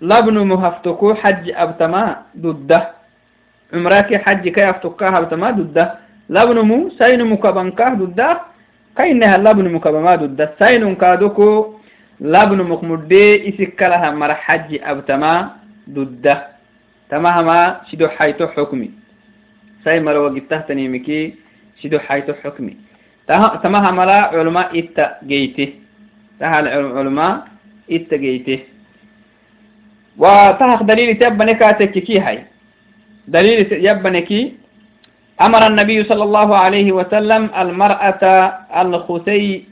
لابن 0.00 0.36
مهفتكو 0.38 1.14
حج 1.14 1.44
أبتما 1.56 2.16
ضده 2.38 2.80
عمرك 3.74 4.10
حج 4.24 4.48
كي 4.48 4.70
أفتكاها 4.70 5.18
أبتما 5.18 5.50
ضده 5.50 5.84
لابن 6.28 6.58
مو 6.60 6.90
سينم 6.98 7.34
كبنكاه 7.34 7.94
ضده 7.94 8.40
كاينها 8.96 9.36
لابن 9.38 9.72
مكبما 9.72 10.16
ضد 10.16 10.40
سين 10.58 10.94
كادوكو 10.94 11.74
لابن 12.20 12.58
مخمدي 12.62 13.48
إسكالها 13.48 14.10
مر 14.10 14.34
حج 14.34 14.78
أبتما 14.82 15.50
ضد 15.90 16.26
تماهما 17.10 17.80
شدو 17.88 18.08
حيتو 18.08 18.46
حكمي. 18.46 19.05
ساي 19.86 20.02
مر 20.02 20.18
وقته 20.18 20.66
تنيمكي 20.66 21.34
شدو 21.78 21.98
حيتو 22.02 22.34
حكمي. 22.42 22.74
تماهما 23.62 24.02
لا 24.10 24.18
علماء 24.34 24.74
إتا 24.78 25.22
جيته 25.30 25.68
تها 26.42 26.60
العلماء 26.60 27.32
إتا 27.90 28.16
جيته 28.18 28.58
وتهق 30.18 30.82
دليل 30.90 31.10
تبني 31.22 31.54
كاتك 31.54 31.94
كي 32.02 32.18
هاي. 32.18 32.38
دليل 33.30 33.86
يبنكي 33.86 34.40
أمر 35.40 35.62
النبي 35.66 35.98
صلى 36.10 36.24
الله 36.24 36.48
عليه 36.56 36.88
وسلم 36.92 37.42
المرأة 37.62 38.22
الخثي 38.82 39.64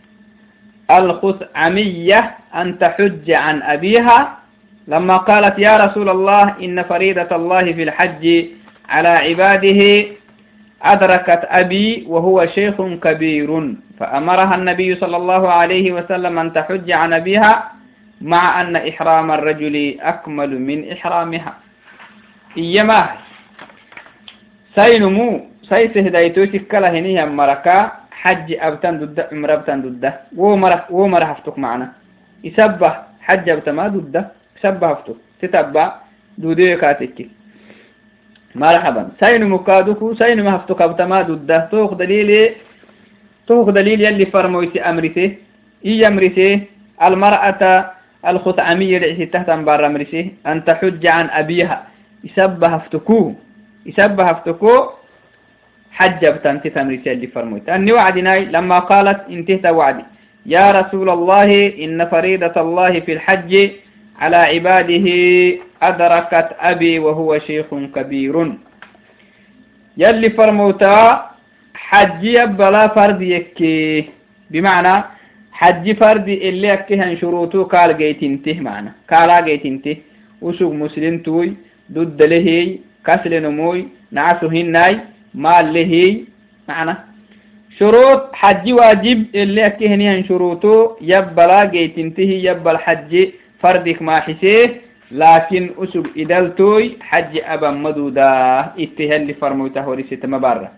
الخثعمية 0.90 2.20
أن 2.54 2.78
تحج 2.78 3.30
عن 3.30 3.62
أبيها 3.62 4.18
لما 4.88 5.16
قالت 5.16 5.58
يا 5.58 5.74
رسول 5.84 6.08
الله 6.08 6.54
إن 6.64 6.82
فريدة 6.82 7.30
الله 7.36 7.72
في 7.72 7.82
الحج 7.82 8.24
على 8.88 9.08
عباده 9.08 9.80
أدركت 10.82 11.42
أبي 11.48 12.04
وهو 12.08 12.46
شيخ 12.46 12.76
كبير. 13.04 13.74
فأمرها 13.98 14.54
النبي 14.54 14.94
صلى 14.94 15.16
الله 15.16 15.42
عليه 15.48 15.92
وسلم 15.92 16.38
أن 16.38 16.52
تحج 16.52 16.90
عن 16.90 17.12
أبيها 17.12 17.72
مع 18.20 18.60
أن 18.60 18.76
إحرام 18.76 19.30
الرجل 19.30 19.96
أكمل 20.00 20.60
من 20.60 20.92
إحرامها. 20.92 21.52
إيما 22.58 23.00
سينمو 24.74 25.28
سيس 25.62 25.94
هدايتو 25.96 26.44
تكلا 26.44 26.90
هنيها 26.90 27.24
مركا 27.26 27.92
حج 28.10 28.48
أبتن 28.60 28.94
ضد 29.00 29.18
عمر 29.32 29.50
أبتن 29.54 29.78
ضد 29.82 30.04
ومر 30.36 30.72
ومر 30.90 31.22
هفتك 31.32 31.58
معنا. 31.58 31.92
يسبح 32.44 32.92
حج 33.26 33.48
أبتما 33.48 33.88
ضد 33.88 34.14
يسبح 34.56 34.88
هفتك 34.88 35.16
تتبع 35.40 35.86
دودي 36.38 36.76
كاتك 36.76 37.18
مرحبا. 38.54 39.08
سين 39.20 39.44
مكادوكو 39.48 40.14
سين 40.14 40.42
ما 40.44 40.56
هفتك 40.56 40.82
أبتما 40.82 41.22
ضد 41.22 41.68
توخ 41.70 41.94
دليل 41.94 42.50
توخ 43.46 43.70
دليل 43.70 44.00
يلي 44.00 44.26
فرمويتي 44.26 44.80
أمرته 44.82 45.36
إي 45.86 46.06
أمرته 46.06 46.60
المرأة 47.02 47.90
الخطعمية 48.26 48.96
اللي 48.96 49.26
تحت 49.26 49.50
بار 49.50 49.86
أمرته 49.86 50.30
أن 50.46 50.64
تحج 50.64 51.06
عن 51.06 51.26
أبيها. 51.30 51.86
يسبح 52.24 52.70
هفتكو. 52.72 53.32
يسبح 53.86 54.24
هفتكو. 54.28 54.90
حج 55.92 56.26
بتنتي 56.26 56.70
تمريسي 56.70 57.12
اللي 57.12 57.26
فرموت 57.26 57.68
أني 57.68 57.92
وعدناي 57.92 58.44
لما 58.44 58.78
قالت 58.78 59.20
انتهت 59.30 59.66
وعدي. 59.66 60.04
يا 60.46 60.70
رسول 60.80 61.10
الله 61.10 61.72
إن 61.84 62.06
فريضة 62.08 62.60
الله 62.60 63.00
في 63.00 63.12
الحج 63.12 63.70
على 64.18 64.36
عباده 64.36 65.06
أدركت 65.82 66.48
أبي 66.60 66.98
وهو 66.98 67.38
شيخ 67.38 67.66
كبير. 67.94 68.52
يلي 69.96 70.30
فرموتا 70.30 71.30
حج 71.74 72.24
يبلا 72.24 72.88
فرد 72.88 73.22
يكي. 73.22 74.04
بمعنى 74.50 75.04
حج 75.52 75.92
فرد 75.96 76.28
اللي 76.28 76.68
يكيهن 76.68 77.16
شروطه 77.16 77.62
قال 77.64 77.96
جيتنته 77.96 78.60
معنى 78.60 78.92
قال 79.10 79.44
جيتنته 79.44 79.96
وسوق 80.42 80.72
مسلم 80.72 81.18
توي 81.18 81.52
ضد 81.92 82.22
لهي 82.22 82.78
كسل 83.06 83.42
نموي 83.42 83.88
نعسو 84.12 84.46
هناي 84.46 84.98
مال 85.34 85.66
لهي 85.74 86.20
معنى 86.68 86.94
شروط 87.78 88.34
حج 88.34 88.72
واجب 88.72 89.24
اللي 89.34 89.66
أكهنيهن 89.66 90.24
شروطه 90.24 90.96
يبلا 91.00 91.64
جيتنته 91.64 92.30
يبل 92.46 92.76
حج 92.78 93.12
فردك 93.64 94.02
ما 94.02 94.20
حسيه 94.20 94.66
لكن 95.10 95.62
أسوق 95.82 96.06
إدلتوي 96.22 96.86
حج 97.00 97.32
أبا 97.54 97.70
مدودا 97.84 98.30
إتهل 98.82 99.34
فرموته 99.40 99.88
ورسيت 99.88 100.26
مبارة. 100.26 100.68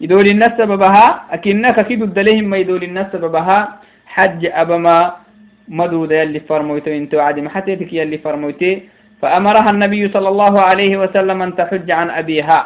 يدول 0.00 0.26
الناس 0.34 0.52
سببها 0.60 1.06
أكنك 1.36 1.76
كيد 1.88 2.02
الدلهم 2.02 2.44
ما 2.44 2.56
يدول 2.56 2.82
الناس 2.88 3.06
سببها 3.12 3.58
حج 4.06 4.40
أبا 4.62 4.76
ما 4.76 4.96
مدودا 5.68 6.22
يلي 6.22 6.40
فرموته 6.48 6.96
إنتو 6.96 7.20
عادي 7.20 7.40
ما 7.44 7.50
حتيتك 7.50 7.92
يلي 7.92 8.18
فرموته. 8.18 8.74
فأمرها 9.22 9.70
النبي 9.70 10.02
صلى 10.08 10.28
الله 10.28 10.54
عليه 10.60 10.92
وسلم 11.02 11.38
أن 11.42 11.50
تحج 11.56 11.88
عن 11.90 12.08
أبيها. 12.10 12.60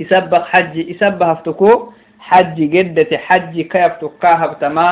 يسبق 0.00 0.44
حج 0.52 0.74
يسبح 0.76 1.26
افتكو 1.26 1.70
حج 2.18 2.56
جدة 2.74 3.10
حج 3.26 3.54
كيف 3.60 3.92
تقاها 4.02 4.46
بتما 4.46 4.88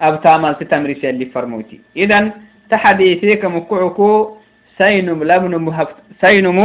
أبتامل 0.00 0.54
تتمرس 0.54 1.04
اللي 1.04 1.26
فرموتي. 1.26 1.80
إذن 1.96 2.45
تحديثيك 2.70 3.44
مكعكو 3.44 4.36
سينم 4.78 5.24
لبن 5.24 5.56
مهفت 5.56 5.96
سينم 6.20 6.58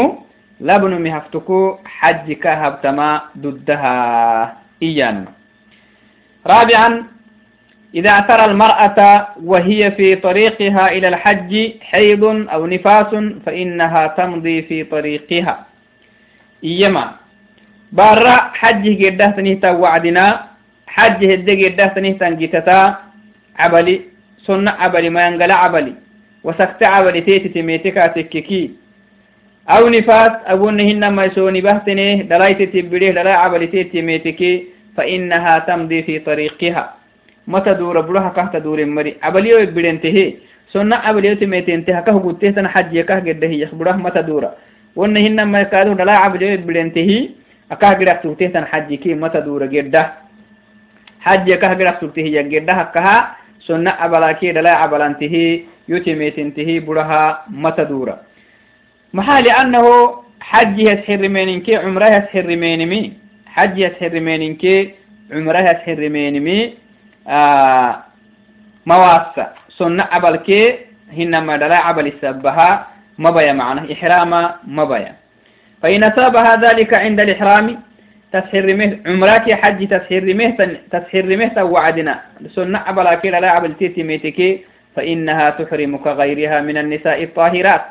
لبن 0.62 1.02
مهفتكو 1.02 1.78
حج 1.86 2.32
كهب 2.32 2.82
تما 2.82 3.22
ضدها. 3.38 3.98
إيان 4.84 5.26
رابعا 6.48 7.04
إذا 7.96 8.10
اعترى 8.10 8.46
المرأة 8.46 9.28
وهي 9.44 9.92
في 9.92 10.16
طريقها 10.16 10.92
إلى 10.92 11.08
الحج 11.08 11.72
حيض 11.82 12.24
أو 12.24 12.66
نفاس 12.66 13.12
فإنها 13.46 14.08
تمضي 14.08 14.62
في 14.62 14.84
طريقها. 14.84 15.66
إيما 16.64 17.06
برا 17.92 18.36
حج 18.54 18.86
قده 19.06 19.28
تنهتا 19.38 19.72
وعدنا 19.72 20.26
حج 20.88 21.20
هدى 21.26 21.54
قده 21.66 21.88
تنهتا 21.88 22.30
جتتا 22.30 22.96
عبلي. 23.60 24.11
سنة 24.48 24.72
عبلي 24.72 25.10
ما 25.10 25.28
ينقل 25.28 25.52
عبلي 25.52 25.94
وسكت 26.44 26.84
عبلي 26.84 27.22
تيتي 27.22 27.50
تميتكا 27.50 28.08
تككي 28.08 28.72
أو 29.70 29.90
نفاس 29.90 30.32
أبونهن 30.46 31.04
ما 31.16 31.26
يسوني 31.26 31.62
بهتنه 31.62 32.22
دلايتي 32.32 32.66
تبريه 32.66 33.12
دلاي 33.12 33.34
عبلي 33.34 33.68
تيتي 33.68 34.02
ميتكي 34.02 34.52
فإنها 34.98 35.60
تمضي 35.60 36.04
في 36.04 36.20
طريقها 36.20 37.02
mata 37.48 37.74
dura 37.74 38.02
buraha 38.04 38.32
kahta 38.34 38.60
duren 38.62 38.90
mari 38.94 39.18
abaliyo 39.22 39.60
ebidentehe 39.60 40.38
sonna 40.72 41.04
abaliyo 41.04 41.36
timetente 41.36 41.92
haka 41.94 42.12
huguttehtan 42.12 42.68
xajje 42.70 43.04
kah 43.04 43.22
gedahiyah 43.22 43.74
burah 43.74 43.98
mata 43.98 44.22
dura 44.24 44.54
wonna 44.96 45.20
hinama 45.20 45.66
kaadu 45.66 45.96
dhala 45.96 46.22
abaliyo 46.24 46.54
ebidentehi 46.54 47.36
akah 47.70 47.98
gidak 47.98 48.22
tugtehtan 48.22 48.66
xajji 48.72 48.98
ki 48.98 49.16
mata 49.16 49.42
dura 49.42 49.68
gedda 49.68 50.22
xajje 51.26 51.58
kah 51.58 51.74
gidak 51.76 52.00
سنة 53.68 53.92
أبلا 54.06 54.32
كيد 54.32 54.58
لا 54.58 54.84
أبلا 54.86 55.06
انتهي 55.06 55.64
يتميت 55.90 56.40
انتهي 56.40 56.80
برها 56.80 57.46
متدورة 57.50 58.18
محال 59.14 59.50
أنه 59.50 59.86
حج 60.42 60.80
يسحر 60.80 61.22
منك 61.30 61.70
عمرة 61.70 62.06
يسحر 62.06 62.48
من 62.48 62.80
مي 62.92 63.14
حج 63.46 63.78
يسحر 63.78 64.20
منك 64.20 64.64
عمرة 65.32 65.60
يسحر 65.70 66.10
من 66.10 66.40
مي 66.40 66.74
آه 67.28 67.96
مواسع 68.86 69.48
سنة 69.78 70.08
أبلا 70.12 70.38
كي 70.38 70.76
هنما 71.18 71.58
دلا 71.58 71.90
أبلا 71.90 72.12
سبها 72.22 72.88
مبايا 73.20 73.54
معنا 73.54 73.82
إحراما 73.94 74.56
مبايا. 74.68 75.14
فإن 75.82 76.04
أصابها 76.04 76.56
ذلك 76.56 76.94
عند 76.94 77.20
الإحرام 77.20 77.80
تسحر 78.34 78.74
مه 78.80 78.98
عمرك 79.06 79.46
حج 79.62 79.80
تسحر 79.88 80.24
مه 80.40 80.50
تسحر 80.92 81.26
مه 81.40 81.64
وعدنا 81.64 82.20
سنة 82.56 82.80
عبل 82.88 83.14
كي 83.22 83.32
دلا 83.32 83.50
عبل 83.52 83.74
تيتي 83.80 84.04
فإنها 84.96 85.50
تحرم 85.50 85.98
كغيرها 85.98 86.62
من 86.62 86.78
النساء 86.78 87.24
الطاهرات. 87.24 87.82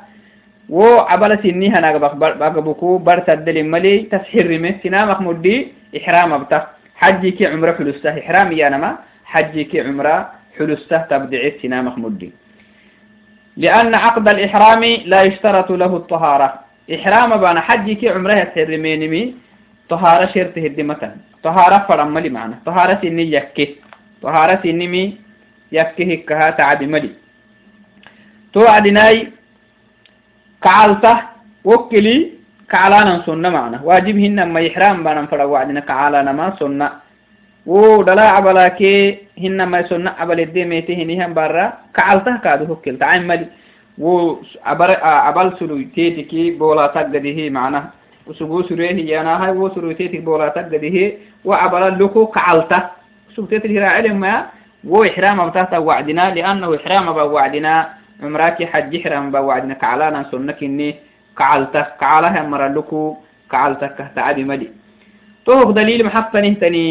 نغبق 1.81 2.13
بقبكو 2.15 2.99
برتدل 2.99 3.57
ملي 3.65 3.99
تسحر 4.13 4.49
مه 4.63 4.75
سنامك 4.83 5.21
مدي 5.21 5.57
إحرام 5.99 6.39
بتا 6.39 6.59
حجك 6.97 7.43
عمرك 7.43 7.81
لسه 7.81 8.19
إحرام 8.21 8.53
يا 8.53 8.69
نما. 8.69 8.91
حجك 9.25 9.77
عمرة 9.87 10.31
حلستة 10.59 10.99
تبدع 11.11 11.43
سنامخ 11.63 11.99
مدي 11.99 12.31
لأن 13.57 13.95
عقد 13.95 14.29
الإحرام 14.29 14.83
لا 15.07 15.23
يشترط 15.23 15.71
له 15.71 15.97
الطهارة. 15.97 16.49
إحرام 16.95 17.31
بانا 17.37 17.61
حجك 17.61 18.05
عمرة 18.05 18.49
سرمينمي 18.55 19.35
طهارة 19.91 20.27
شرطه 20.35 20.65
الدمتن 20.71 21.13
طهارة 21.43 21.79
فرملي 21.89 22.31
معنا. 22.37 22.57
طهارة 22.67 22.99
سني 23.03 23.25
يكي. 23.33 23.67
طهارة 24.23 24.61
سنمي 24.63 25.05
يكيه 25.73 26.27
كها 26.27 26.51
تعب 26.51 26.83
ملي. 26.83 27.11
توعدناي 28.53 29.17
كعالته 30.63 31.17
وكلي 31.65 32.17
كعلانا 32.71 33.23
سنة 33.27 33.49
معنا. 33.51 33.79
واجبهن 33.85 34.39
ما 34.53 34.61
يحرام 34.61 35.05
بانا 35.05 35.27
فرق 35.27 35.45
وعدنا 35.53 35.81
كعلانا 35.81 36.33
ما 36.33 36.47
سنة. 36.61 36.89
wo 37.67 38.03
dala 38.03 38.33
cabalake 38.35 39.29
hinama 39.37 39.85
sonna 39.89 40.17
cabaledde 40.17 40.65
mete 40.65 40.95
hinihan 40.97 41.35
bara 41.35 41.85
kacaltah 41.93 42.41
kaadu 42.41 42.65
hokkel 42.67 42.97
tacain 42.97 43.27
mali 43.29 43.47
wo 43.99 44.41
cabal 44.65 45.53
suluitetiki 45.59 46.57
bola 46.57 46.89
وسبو 48.31 48.63
سريه 48.63 48.99
يانا 49.11 49.33
هاي 49.45 49.51
وو 49.59 49.69
سريتي 49.75 50.09
تبولا 50.09 50.49
تقديه 50.49 50.97
وعبر 51.45 51.83
لكو 52.01 52.27
كعلتا 52.27 52.79
سبتي 53.37 53.59
تجرا 53.59 53.89
علم 53.97 54.21
ما 54.21 54.35
وو 54.85 55.05
إحرام 55.05 55.39
بتاتا 55.49 55.79
وعدنا 55.79 56.25
لأنه 56.35 56.69
إحرام 56.79 57.07
بوعدنا 57.19 57.75
مراكي 58.23 58.67
حج 58.73 58.93
إحرام 59.01 59.25
بوعدنا 59.35 59.75
كعلانا 59.83 60.21
سنك 60.31 60.63
إني 60.63 60.89
كعلتا 61.39 61.83
كعلها 62.01 62.43
مرا 62.53 62.69
لكو 62.69 63.17
كعلتا 63.53 63.87
كهتا 63.87 64.21
عبي 64.21 64.45
مدي 64.51 64.69
توق 65.47 65.71
دليل 65.71 66.01
محطة 66.07 66.41
نهتني 66.41 66.87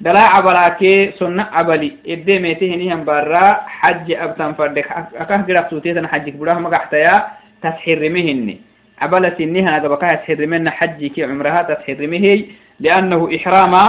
دلا 0.00 0.20
عبلاك 0.34 0.80
سنة 1.18 1.46
عبلي 1.52 1.90
إدي 2.12 2.38
ميتهني 2.38 2.94
هم 2.94 3.04
برا 3.04 3.44
حج 3.78 4.06
أبتن 4.12 4.52
فردك 4.58 4.88
أكه 5.22 5.42
قرأت 5.46 5.70
سوتيتنا 5.70 6.08
حجك 6.08 6.34
براه 6.40 6.58
مقاحتيا 6.64 7.14
تسحر 7.62 8.00
مهني 8.16 8.71
عبلة 9.02 9.34
سنها 9.38 9.78
نقبكها 9.78 10.14
تسحر 10.14 10.46
مهن 10.46 10.70
حجك 10.78 11.16
عمرها 11.20 11.62
تسحر 11.62 11.98
مهي 12.12 12.44
لأنه 12.80 13.20
إحراما 13.36 13.84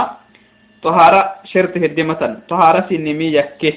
طهارة 0.82 1.22
شرطه 1.52 1.82
الدمتن 1.90 2.32
طهارة 2.48 2.80
سنمي 2.90 3.28
يكي 3.38 3.72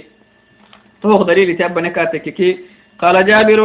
توق 1.01 1.21
دليل 1.29 1.57
تأبنك 1.57 1.97
أتككي 1.97 2.51
قال 3.01 3.15
جابر 3.25 3.61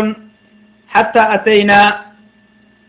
حتى 0.89 1.23
أتينا 1.37 1.81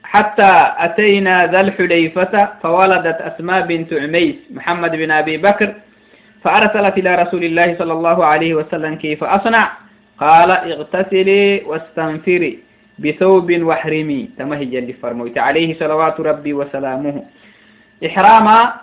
حتى 0.03 0.51
أتينا 0.77 1.35
ذا 1.51 1.61
الحليفة 1.61 2.33
فولدت 2.63 3.19
أسماء 3.29 3.61
بنت 3.67 3.93
عميس 3.93 4.35
محمد 4.51 4.91
بن 4.91 5.11
أبي 5.11 5.37
بكر 5.37 5.69
فأرسلت 6.43 6.97
إلى 6.97 7.15
رسول 7.15 7.43
الله 7.43 7.75
صلى 7.79 7.93
الله 7.93 8.25
عليه 8.25 8.53
وسلم 8.53 8.95
كيف 8.95 9.23
أصنع؟ 9.23 9.71
قال 10.19 10.51
اغتسلي 10.51 11.61
واستنفري. 11.65 12.59
بثوب 12.99 13.51
واحرمي 13.51 14.29
تمهج 14.37 14.75
اللي 14.75 14.93
فرموت 14.93 15.37
عليه 15.37 15.79
صلوات 15.79 16.19
ربي 16.19 16.53
وسلامه. 16.53 17.23
إحراما 18.05 18.73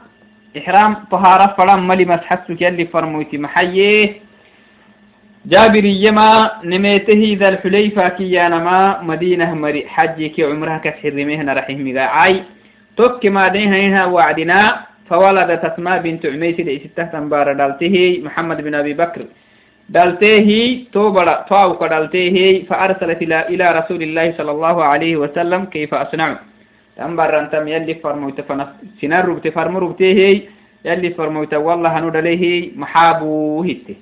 إحرام 0.59 0.95
طهارة 1.11 1.55
فرام 1.59 1.89
ملي 1.89 2.05
مسحسك 2.05 2.63
اللي 2.63 2.87
فرموت 2.87 3.35
محيه 3.35 4.13
جابر 5.47 5.85
يما 5.85 6.51
نميته 6.65 7.37
ذا 7.41 7.49
الحليفة 7.49 8.09
كي 8.09 8.49
نما 8.49 9.03
مدينة 9.03 9.55
مري. 9.55 9.89
حجي 9.89 10.29
كي 10.29 10.45
عمرها 10.45 10.79
كسحر 10.79 11.15
مهنا 11.15 11.53
رحيم 11.53 11.99
عاي 11.99 12.43
توك 12.97 13.27
ما 13.27 13.49
دينها 13.49 14.05
وعدنا. 14.05 14.87
فولدت 15.09 15.65
أسماء 15.65 16.03
بنت 16.03 16.27
عميس 16.27 16.61
لإستة 16.61 17.05
تنبار 17.05 17.53
دالته. 17.53 18.21
محمد 18.25 18.59
بن 18.61 18.75
أبي 18.75 18.95
بكر. 18.95 19.23
دالته 19.91 20.49
توبر 20.93 21.27
فاوق 21.51 21.81
دالته 21.87 22.37
فأرسلت 22.69 23.19
إلى 23.23 23.39
إلى 23.53 23.67
رسول 23.79 24.01
الله 24.03 24.27
صلى 24.39 24.51
الله 24.51 24.77
عليه 24.85 25.15
وسلم 25.17 25.61
كيف 25.75 25.95
أصنع. 25.95 26.39
تنبار 26.97 27.33
أنتم 27.41 27.69
يلي 27.69 27.95
فرموت 27.95 28.39
سنر 29.01 29.25
ربت 29.29 29.49
فرمو 29.57 29.79
ربته 29.79 30.21
يلي 30.85 31.11
فرموت 31.19 31.55
والله 31.55 31.95
ندليه 32.07 32.71
محابو 32.77 33.63
هته 33.67 33.97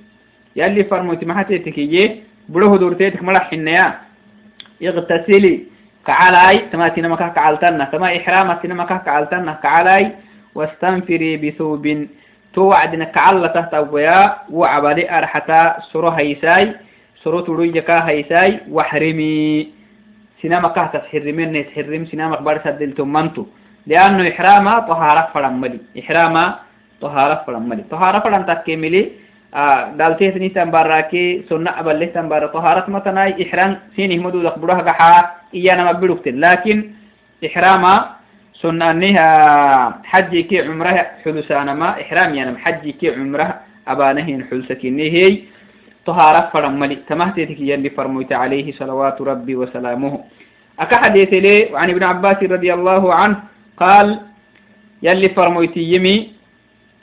يلي 0.57 0.85
فرموتي 0.85 1.25
ما 1.27 1.35
حتيتكيه 1.39 2.17
بروه 2.49 2.77
دورتيتك 2.79 3.23
ملح 3.23 3.45
حنيا. 3.51 3.87
اغتسلي 4.83 5.55
كعلاي 6.07 6.59
تما 6.73 6.89
تينا 6.89 7.09
مكا 7.09 7.29
كعالتنا 7.29 7.85
تما 7.93 8.17
إحرامة 8.17 8.55
تينا 8.63 8.75
مكا 8.75 8.97
كعالتنا 9.07 9.53
كعلاي 9.63 10.05
واستنفري 10.55 11.37
بثوب 11.37 11.85
تو 12.59 12.75
وعدنا 12.75 13.05
كعلة 13.15 13.47
تحت 13.47 13.75
أبويا 13.75 14.19
وعبالي 14.51 15.05
أرحتا 15.19 15.61
سرو 15.95 16.09
هيساي 16.19 16.75
سرو 17.23 17.41
ترويجكا 17.47 17.97
هيساي 18.09 18.51
وحرمي. 18.75 19.69
سينما 20.43 20.69
كهتا 20.75 20.99
تحرمين 20.99 21.55
تحرم 21.71 22.03
سينما 22.11 22.37
كبار 22.37 22.57
سدل 22.65 22.93
تمنتو 22.99 23.45
لأنه 23.87 24.29
إحراما 24.31 24.75
طهارة 24.91 25.25
فرملي 25.35 25.81
إحراما 26.01 26.45
طهارة 27.03 27.37
فرملي 27.47 27.83
طهارة 27.91 28.19
فرم 28.25 28.43
تكملي 28.43 29.03
دالتيه 29.99 30.31
تني 30.35 30.49
تنباراكي 30.49 31.25
سنة 31.49 31.71
أبليه 31.81 32.11
تنبارا. 32.17 32.47
طهارة 32.47 32.91
متناي 32.91 33.31
إحرام 33.43 33.71
سيني 33.97 34.19
مدو 34.19 34.43
دقبروها 34.43 34.83
قحا 34.89 35.13
إيانا 35.55 35.83
مبلوكتن 35.93 36.35
لكن 36.41 36.77
إحراما 37.47 38.18
حجي 40.05 40.43
كي 40.43 40.57
عمره 40.67 41.07
حدثانا 41.25 41.75
ما 41.75 42.01
إحرام 42.01 42.35
يعني 42.35 42.59
حجي 42.59 42.93
كي 42.93 43.15
عمره 43.15 43.61
أبانهين 43.89 44.45
حدثكيني 44.51 45.11
هي 45.11 45.39
طهارة 46.07 46.51
فرملي. 46.53 46.97
تمهتتك 47.09 47.61
يلي 47.61 47.91
فرميت 47.91 48.33
عليه 48.33 48.73
صلوات 48.73 49.21
ربي 49.21 49.57
وسلامه. 49.57 50.25
أكا 50.81 50.97
حديث 50.97 51.33
لي 51.33 51.69
عن 51.75 51.91
ابن 51.91 52.03
عباس 52.03 52.43
رضي 52.43 52.75
الله 52.75 53.15
عنه 53.15 53.37
قال 53.77 54.21
يلي 55.03 55.29
فرميت 55.29 55.77
يمي 55.77 56.31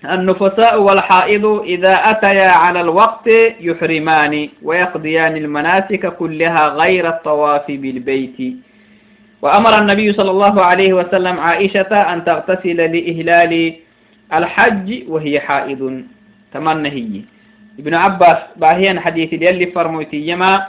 النفساء 0.05 0.81
والحائض 0.81 1.45
إذا 1.45 1.93
أتيا 2.11 2.49
على 2.49 2.81
الوقت 2.81 3.27
يحرمان 3.59 4.49
ويقضيان 4.63 5.37
المناسك 5.37 6.05
كلها 6.19 6.67
غير 6.67 7.09
الطواف 7.09 7.65
بالبيت. 7.67 8.37
وأمر 9.45 9.73
النبي 9.81 10.07
صلى 10.13 10.31
الله 10.31 10.55
عليه 10.61 10.91
وسلم 10.93 11.35
عائشة 11.39 11.91
أن 12.13 12.25
تغتسل 12.25 12.77
لإهلال 12.93 13.53
الحج 14.33 14.87
وهي 15.07 15.39
حائض. 15.39 15.81
تمنى 16.53 16.89
هي. 16.97 17.21
ابن 17.79 17.93
عباس 17.93 18.37
باهيا 18.57 18.93
حديث 18.99 19.33
يلي 19.33 19.65
فرموتي. 19.75 20.17
يما 20.29 20.65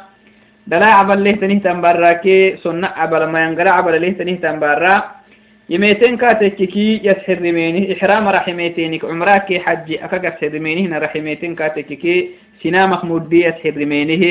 دلا 0.66 0.86
عبل 1.00 1.24
له 1.24 1.32
تنه 1.40 1.58
تنبراكي 1.64 2.56
سنة 2.64 2.88
عبل 3.00 3.22
ما 3.32 3.38
ينقل 3.44 3.68
عبل 3.68 3.94
له 4.02 4.10
تنه 4.20 4.36
تنبرا. 4.44 4.96
يميتين 5.70 6.16
كاتككي 6.16 7.00
يسحر 7.08 7.38
رمينه 7.46 7.82
إحرام 7.94 8.28
رحميتينك 8.28 9.04
عمراك 9.04 9.48
حج 9.64 9.88
أكاك 10.04 10.24
يسحر 10.24 10.54
رمينه 10.54 10.98
رحميتين 10.98 11.54
كاتككي 11.54 12.16
سنا 12.62 12.86
محمود 12.86 13.28
دي 13.28 13.40
يسحر 13.48 13.74
رمينه 13.82 14.22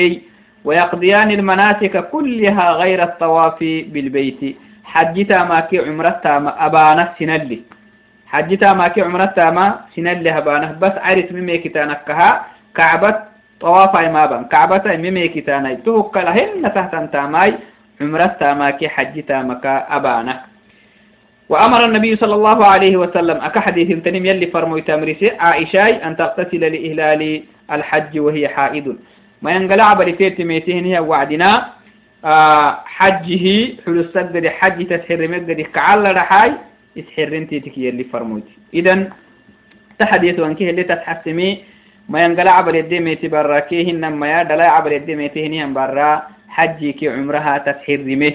ويقضيان 0.66 1.30
المناسك 1.30 1.94
كلها 2.10 2.66
غير 2.82 3.02
الطواف 3.02 3.58
بالبيت. 3.92 4.40
حجتا 4.84 5.38
ماكي 5.44 5.78
عمرتا 5.78 6.38
ما 6.38 6.66
أبانا 6.66 7.04
سنلي. 7.18 7.60
حجتا 8.32 8.72
ماكي 8.72 9.00
عمرتا 9.06 9.50
ما 9.50 9.66
سنلي 9.94 10.30
أبانا. 10.38 10.68
بس 10.82 10.94
عرف 11.06 11.32
مميكي 11.32 11.68
تانكها 11.68 12.30
كعبة 12.74 13.14
طواف 13.60 13.94
ما 13.96 14.42
كعبة 14.52 14.86
مميكي 15.04 15.40
تاني 15.40 15.76
تهك 15.86 16.16
لهن 16.26 16.62
تحت 16.74 16.94
انتاماي 16.94 17.50
عمرتا 18.00 18.54
ماكي 18.54 18.88
حجتا 18.88 19.42
مكا 19.42 19.74
أبانا. 19.96 20.34
وأمر 21.48 21.84
النبي 21.84 22.16
صلى 22.16 22.34
الله 22.34 22.58
عليه 22.66 22.94
وسلم. 22.96 23.38
أكحديث 23.48 23.88
تنم 24.04 24.26
يلي 24.26 24.46
فرمو 24.46 24.78
تمرسي 24.78 25.30
عائشاي 25.38 25.92
أن 26.06 26.16
تغتسل 26.16 26.60
لإهلال 26.60 27.22
الحج 27.74 28.18
وهي 28.18 28.48
حائد 28.48 28.86
ما 29.42 29.50
ينقلع 29.52 29.94
بريتيت 29.94 30.40
ميتين 30.40 30.84
هي 30.84 30.98
وعدنا 30.98 31.72
آه 32.24 32.80
حجه 32.84 33.44
حلو 33.86 34.00
السجد 34.00 34.46
حج 34.46 34.86
تسحر 34.86 35.28
مقدر 35.28 35.62
كعل 35.62 36.16
رحاي 36.16 36.52
يسحر 36.96 37.36
انتي 37.36 37.60
تكي 37.60 37.86
يلي 37.86 38.04
فرموت 38.04 38.46
إذن 38.74 39.10
تحديث 39.98 40.40
وانكيه 40.40 40.70
اللي 40.70 40.82
تتحسمي 40.82 41.50
ما 42.08 42.24
ينقلع 42.24 42.60
بريدي 42.60 43.00
ميتي 43.00 43.28
براكيه 43.28 43.90
إنما 43.90 44.26
يا 44.28 44.42
دلاع 44.42 44.80
بريدي 44.80 45.14
ميتين 45.16 45.52
هي 45.52 45.66
برا 45.66 46.22
حجي 46.48 46.92
كي 46.92 47.08
عمرها 47.08 47.58
تسحر 47.58 47.98
مه. 47.98 48.32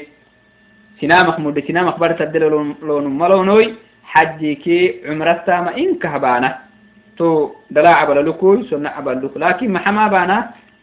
سنامك 1.02 1.40
مد 1.40 1.64
سنامك 1.68 2.00
بار 2.00 2.12
تدل 2.12 2.44
لون 2.82 3.06
ملونوي 3.20 3.74
حجي 4.04 4.56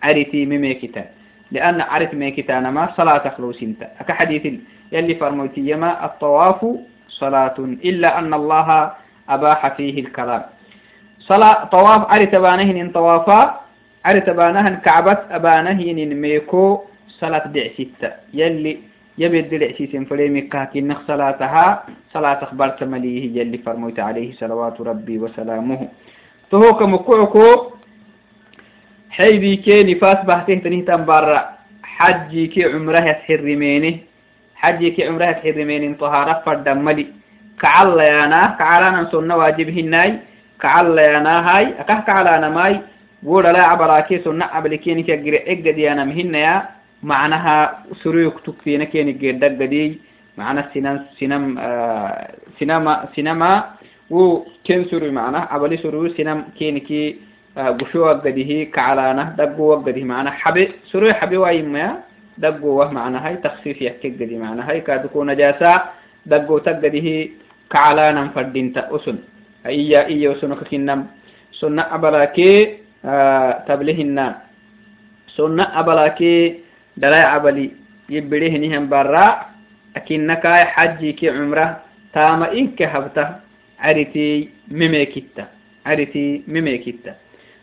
إن 0.05 0.09
عرتي 0.09 0.47
مميكتا 0.47 1.05
لأن 1.53 1.81
عرت 1.81 2.15
ميكتا 2.15 2.61
نما 2.61 2.93
صلاة 2.97 3.29
خلوس 3.29 3.63
انت 3.63 3.89
كحديث 4.09 4.45
يلي 4.93 5.15
فرموتي 5.15 5.61
يما 5.71 6.05
الطواف 6.05 6.67
صلاة 7.09 7.59
إلا 7.59 8.19
أن 8.19 8.35
الله 8.35 8.93
أباح 9.29 9.77
فيه 9.77 10.01
الكلام. 10.01 10.43
صلاة 11.21 11.65
طواف 11.65 12.11
عرت 12.13 12.35
بانهن 12.35 12.77
إن 12.77 12.91
طوافا 12.91 13.61
عرت 14.05 14.31
بانهن 14.31 14.75
كعبت 14.77 15.21
أبانهن 15.31 16.15
ميكو 16.15 16.81
صلاة 17.09 17.47
دع 17.47 17.69
ستة 17.75 18.11
يلي 18.35 18.79
يبد 19.19 19.53
العسيس 19.53 19.97
فليمي 19.97 20.41
كاكين 20.41 20.95
صلاتها 21.07 21.85
صلاة 22.15 22.39
أخبرت 22.43 22.85
مليه 22.85 23.41
يلي 23.41 23.59
فرموت 23.59 24.01
عليه 24.01 24.33
صلوات 24.33 24.81
ربي 24.81 25.19
وسلامه. 25.19 25.89
تهوك 26.51 26.83
مكوعكو 26.83 27.78
xaydikee 29.19 29.85
nifaas 29.85 30.25
bahtehtanihtan 30.27 31.05
barra. 31.05 31.41
Xajikee 31.99 32.71
cumrahas 32.73 33.21
hirimeene 33.29 33.91
xajikee 34.63 35.07
cumrahas 35.09 35.43
hirimeenin 35.45 35.97
tahaara 35.99 36.43
fadha 36.45 36.75
mali. 36.75 37.07
Kacallayaanaa 37.63 38.55
kacalaanan 38.59 39.11
sonna 39.11 39.37
waajib 39.37 39.69
hinaay 39.69 40.13
kacallayaanaahay 40.63 41.67
akah 41.83 42.03
kacalaanamay 42.07 42.75
godhalaa 43.25 43.71
cabalakee 43.71 44.23
sonna 44.25 44.51
cablikeni 44.53 45.05
kagire 45.05 45.43
eggadiyaanam 45.53 46.11
hinaya 46.19 46.55
macnaha 47.03 47.85
suruyuk 48.03 48.43
tukfiina 48.45 48.87
keni 48.87 49.15
geedhaggadiy 49.15 49.99
macna 50.37 50.71
sinan 50.73 50.99
sinam 51.19 51.59
sinama 52.59 52.93
sinama 53.15 53.51
wu 54.11 54.47
ken 54.67 54.87
suruy 54.91 55.11
macnah 55.11 55.47
cabali 55.51 55.79
suruy 55.83 56.15
sinam 56.17 56.45
keniki 56.59 57.19
قدي 57.59 57.95
معنا 57.95 57.99
سينم 57.99 59.19
سينم 59.19 59.19
آه 59.19 59.19
سينما 59.19 59.19
سينما 59.19 59.19
و 59.19 59.19
كين 59.19 59.19
سوري 59.19 59.19
معنا 59.19 59.19
عبلي 59.19 59.19
سوري 59.19 59.19
سينم 59.19 59.19
كيني 59.19 59.19
كي 59.19 59.19
قشو 59.19 59.19
وقده 59.19 59.21
كعلانة 59.21 59.25
دقو 59.39 59.63
وقده 59.63 60.05
معنا. 60.05 60.31
حبي 60.31 60.69
سروي 60.93 61.15
حبي 61.15 61.37
وايما 61.37 61.99
دقو 62.39 62.69
وه 62.69 62.93
معنا. 62.93 63.27
هاي 63.27 63.37
تخفيف 63.37 63.83
يحكي 63.83 64.09
قدي 64.11 64.37
معنا. 64.39 64.71
هاي 64.71 64.81
كادكو 64.81 65.25
نجاسة 65.25 65.83
دقو 66.27 66.59
تقده 66.59 67.29
كعلانا 67.71 68.29
فردين 68.29 68.73
تأسن 68.73 69.19
إيا 69.67 70.07
إيا 70.07 70.31
وسنك 70.31 70.65
كنم 70.65 71.07
سنة 71.53 71.83
أبلاكي 71.95 72.79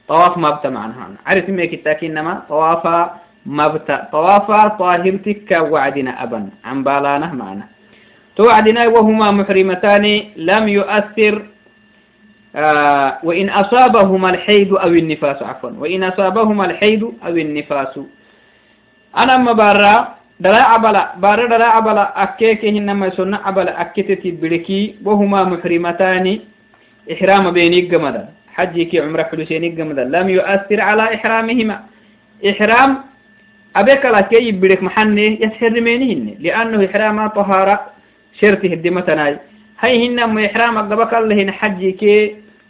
طواف 0.08 0.38
مبتا 0.38 0.70
معناها 0.70 1.08
عرفت 1.28 1.50
ميك 1.50 1.74
التاكين 1.74 2.18
طوافا 2.50 2.98
مبتا 3.46 4.08
طوافا 4.12 4.68
طاهرتك 4.68 5.52
وعدنا 5.72 6.24
أبا. 6.24 6.50
عن 6.66 6.84
بالانه 6.84 7.34
معنا. 7.34 7.66
توعدنا 8.36 8.88
وهما 8.88 9.32
محرمتان 9.32 10.06
لم 10.36 10.68
يؤثر 10.68 11.36
آه 12.56 13.18
وإن 13.24 13.50
أصابهما 13.50 14.30
الحيد 14.30 14.72
أو 14.74 14.88
النفاس 14.88 15.44
عفوا. 15.44 15.70
وإن 15.82 16.04
أصابهما 16.04 16.66
الحيد 16.66 17.04
أو 17.26 17.34
النفاس. 17.36 18.00
أنا 19.18 19.38
ما 19.38 19.54
برا 19.54 20.16
دلا 20.40 20.64
عبلا 20.64 21.04
بارا 21.18 21.46
دلا 21.48 21.68
عبلا 21.68 22.24
أكيك 22.24 22.66
إنما 22.66 23.10
سنة 23.10 23.40
عبلا 23.46 23.82
أكتتي 23.82 24.32
بلكي 24.32 24.96
وهما 25.06 25.44
محرمتان 25.44 26.40
إحرام 27.14 27.52
بينيك 27.52 27.86
جمدا 27.92 28.24
حجك 28.56 28.96
عمره 28.96 29.24
حلوسيني 29.24 29.70
جمدا 29.70 30.04
لم 30.04 30.30
يؤثر 30.30 30.80
على 30.82 31.04
إحرامهما. 31.16 31.80
إحرام 32.50 32.98
أبيك 33.76 34.06
لا 34.06 34.22
كي 34.22 34.48
يبرك 34.48 34.84
محني 34.84 35.28
يسحر 35.44 35.82
منهن 35.82 36.36
لأنه 36.40 36.86
إحرام 36.86 37.28
طهارة 37.28 37.76
شرطه 38.40 38.72
الدمتناي. 38.78 39.38
هاي 39.80 40.08
هن 40.08 40.24
ما 40.24 40.46
إحرام 40.46 40.78
قبك 40.78 41.14
الله 41.14 41.52
حجك 41.52 42.02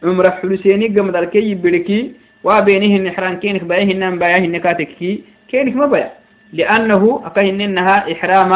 عمره 0.04 0.30
حلوسيني 0.30 0.88
جمدا 0.88 1.26
كي 1.26 1.52
يبركي 1.52 2.12
وبينهن 2.44 3.08
إحرام. 3.08 3.34
كينك 3.44 3.64
بايهن 3.64 4.20
بايهن 4.20 4.58
كاتكي 4.58 5.24
كينك 5.50 5.76
ما 5.76 5.86
بايا. 5.86 6.12
لأنه 6.54 7.22
أكهننها 7.26 8.12
إحرام 8.14 8.52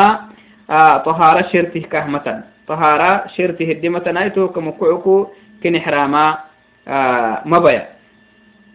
آه 0.69 0.97
طهارة 0.97 1.41
شرطه 1.53 1.79
كهمة 1.79 2.43
طهارة 2.67 3.27
شرطه 3.37 3.69
الدمتناي 3.71 4.29
تو 4.29 4.47
كمكعكو 4.47 5.27
كن 5.63 5.75
إحراما. 5.75 6.48
مبيا 7.45 7.87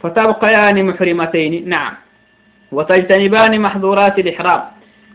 فتبقيان 0.00 0.76
محرمتين 0.86 1.68
نعم. 1.68 1.92
وتجتنبان 2.72 3.60
محظورات 3.60 4.18
الإحرام. 4.18 4.62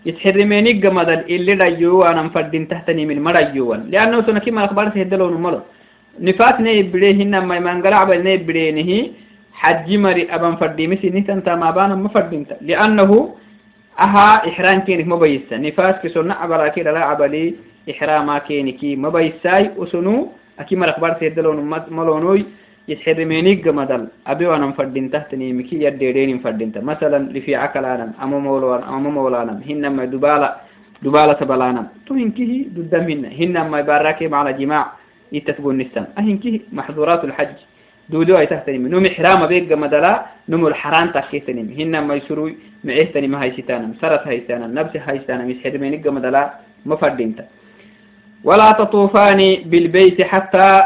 يتحرمين 0.06 0.80
جمدا 0.80 1.26
اللي 1.30 1.54
رجوا 1.54 2.12
أنا 2.12 2.22
مفردين 2.22 2.68
تحتني 2.68 3.06
من 3.06 3.22
مرجوا 3.24 3.76
لأنه 3.76 4.22
سنة 4.22 4.40
كما 4.40 4.66
أخبار 4.66 4.92
سهدلون 4.96 5.44
ملو. 5.44 5.62
نفات 6.20 6.60
نيبري 6.62 7.12
هنا 7.24 7.40
ما 7.40 7.56
يمانقل 7.56 7.94
عبل 7.94 8.24
نيبرينه 8.24 8.92
حج 9.54 9.88
مري 9.98 10.24
أبن 10.36 10.56
فرديمسي 10.56 11.10
نتن 11.10 11.44
تما 11.44 11.72
بانا 11.72 11.96
مفردمت 11.96 12.58
لأنه 12.62 13.12
أها 14.00 14.48
إحرام 14.50 14.80
كينك 14.88 15.08
مبيسة 15.08 15.58
نفاس 15.58 15.96
كسونا 16.04 16.34
عبلا 16.34 16.68
كيرا 16.68 16.92
لا 16.92 17.04
عبلي 17.12 17.56
إحراما 17.92 18.38
كينكي 18.48 18.96
مبيساي 18.96 19.72
وسنو 19.78 20.16
أكي 20.60 20.76
مرق 20.76 21.00
بار 21.00 21.16
سيدلون 21.20 21.58
ملونوي. 21.92 22.46
يتحرميني 22.92 23.54
قمدل. 23.66 24.04
أبي 24.32 24.46
وأنا 24.50 24.66
مفردين 24.72 25.06
تحتني 25.14 25.54
مكي 25.58 25.76
يديرين 25.86 26.30
مفردين 26.38 26.72
مثلا 26.92 27.20
لفي 27.34 27.56
عقلانا 27.56 28.06
أما 28.24 28.38
مولانا 28.46 28.86
أما 28.96 29.10
مولانا 29.18 29.54
هنما 29.70 30.06
دبالة 30.14 30.50
دبالة 31.06 31.40
بلانا 31.52 31.84
تو 32.06 32.14
هنكيه 32.22 32.52
ضد 32.76 32.94
منا 33.08 33.30
هنما 33.40 33.80
يبارك 33.80 34.20
مع 34.34 34.42
جماع 34.62 34.84
يتتقون 35.36 35.78
نستان 35.82 36.06
أهنكيه 36.20 36.60
محظورات 36.78 37.22
الحج. 37.30 37.58
دودو 38.10 38.38
أي 38.38 38.46
تحتنم 38.46 38.88
نوم 38.88 39.06
إحرام 39.06 39.42
بيق 39.52 39.78
مدلا 39.78 40.14
نوم 40.50 40.68
الحرام 40.68 41.08
تحكيتنم 41.18 41.68
هنما 41.80 42.14
يسروي 42.16 42.52
معيتني 42.84 43.28
ما 43.28 43.42
هاي 43.42 43.52
ستانم 43.58 43.94
سرت 44.02 44.24
نفس 44.52 44.94
هاي 45.08 45.20
ستانم 45.24 45.50
يسحرميني 45.50 45.98
قمدلا 45.98 46.44
مفردين 46.86 47.36
ولا 48.44 48.72
تطوفان 48.72 49.42
بالبيت 49.66 50.22
حتى 50.22 50.84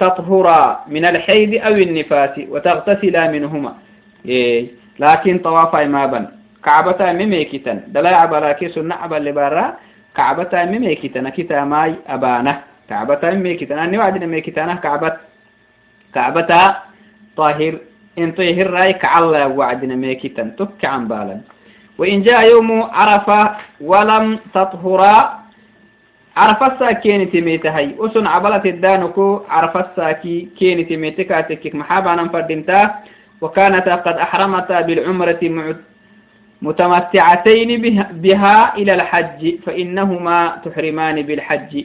تطهرا 0.00 0.84
من 0.88 1.04
الحيض 1.04 1.52
أو 1.66 1.74
النفاس 1.74 2.34
وتغتسلا 2.48 3.30
منهما. 3.30 3.72
إيه. 4.26 4.66
لكن 4.98 5.38
طوافا 5.38 5.84
ما 5.84 6.06
بن 6.06 6.26
كعبة 6.64 7.12
مميكتا 7.12 7.74
دلا 7.94 8.16
عبلا 8.16 8.52
كيسو 8.52 8.82
نعبا 8.82 9.16
لبارا 9.16 9.76
كعبة 10.16 10.52
مميكتا 10.64 11.28
كتا 11.36 11.64
ماي 11.64 11.94
أبانا. 12.08 12.60
كعبة 12.90 13.22
مميكتا 13.30 13.84
أني 13.84 13.98
وعدنا 13.98 14.26
ميكتا 14.26 14.74
كعبة. 14.74 15.16
كعبة 16.14 16.74
طاهر. 17.36 17.74
إن 18.18 18.32
طهر 18.32 18.70
رأي 18.70 18.92
كعلا 18.92 19.46
وعدنا 19.46 19.94
ميكتا 19.94 20.54
تك 20.58 20.84
عن 20.84 21.08
بالا 21.08 21.40
وإن 21.98 22.22
جاء 22.22 22.50
يوم 22.50 22.82
عرفة 22.82 23.56
ولم 23.80 24.38
تطهرا 24.54 25.43
عرفة 26.36 26.92
كيني 26.92 27.26
تميت 27.26 27.66
هاي. 27.66 27.94
أسن 27.98 28.26
عبلت 28.26 28.66
الدانكو 28.66 29.40
عرفة 29.48 30.12
كي 30.12 30.48
كيني 30.58 30.84
تميت 30.84 31.20
كاتكك 31.20 31.74
محابا 31.74 32.14
ننفردنتا 32.14 32.94
وكانتا 33.40 33.94
قد 33.94 34.16
أحرمتا 34.18 34.80
بالعمرة 34.80 35.42
متمتعتين 36.62 37.70
بها 38.12 38.76
إلى 38.76 38.94
الحج 38.94 39.54
فإنهما 39.66 40.60
تحرمان 40.64 41.22
بالحج. 41.22 41.84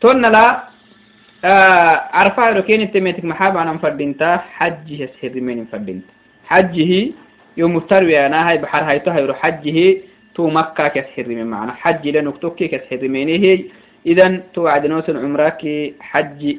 تون 0.00 0.22
لا 0.22 0.62
آه 1.44 2.00
عرفة 2.12 2.60
كيني 2.60 2.86
تميتك 2.86 3.24
محابا 3.24 3.64
ننفردنتا 3.64 4.36
حجه 4.36 5.08
سهر 5.20 5.40
من 5.40 5.64
فردنتا 5.72 6.12
حجه 6.44 7.12
يوم 7.56 7.76
التروية 7.76 8.26
أنا 8.26 8.48
هاي 8.48 8.58
بحر 8.58 8.82
هاي 8.88 8.98
تهيرو. 8.98 9.34
حجه 9.34 9.96
تو 10.34 10.48
مكة 10.50 10.88
كسحرمين 10.88 11.46
معنا 11.46 11.72
حج 11.72 12.08
لنكتوكي 12.08 12.68
كسحرمينه 12.68 13.64
إذن 14.06 14.42
تو 14.54 14.66
عدنوس 14.66 15.10
عمراك 15.10 15.62
حج 16.00 16.56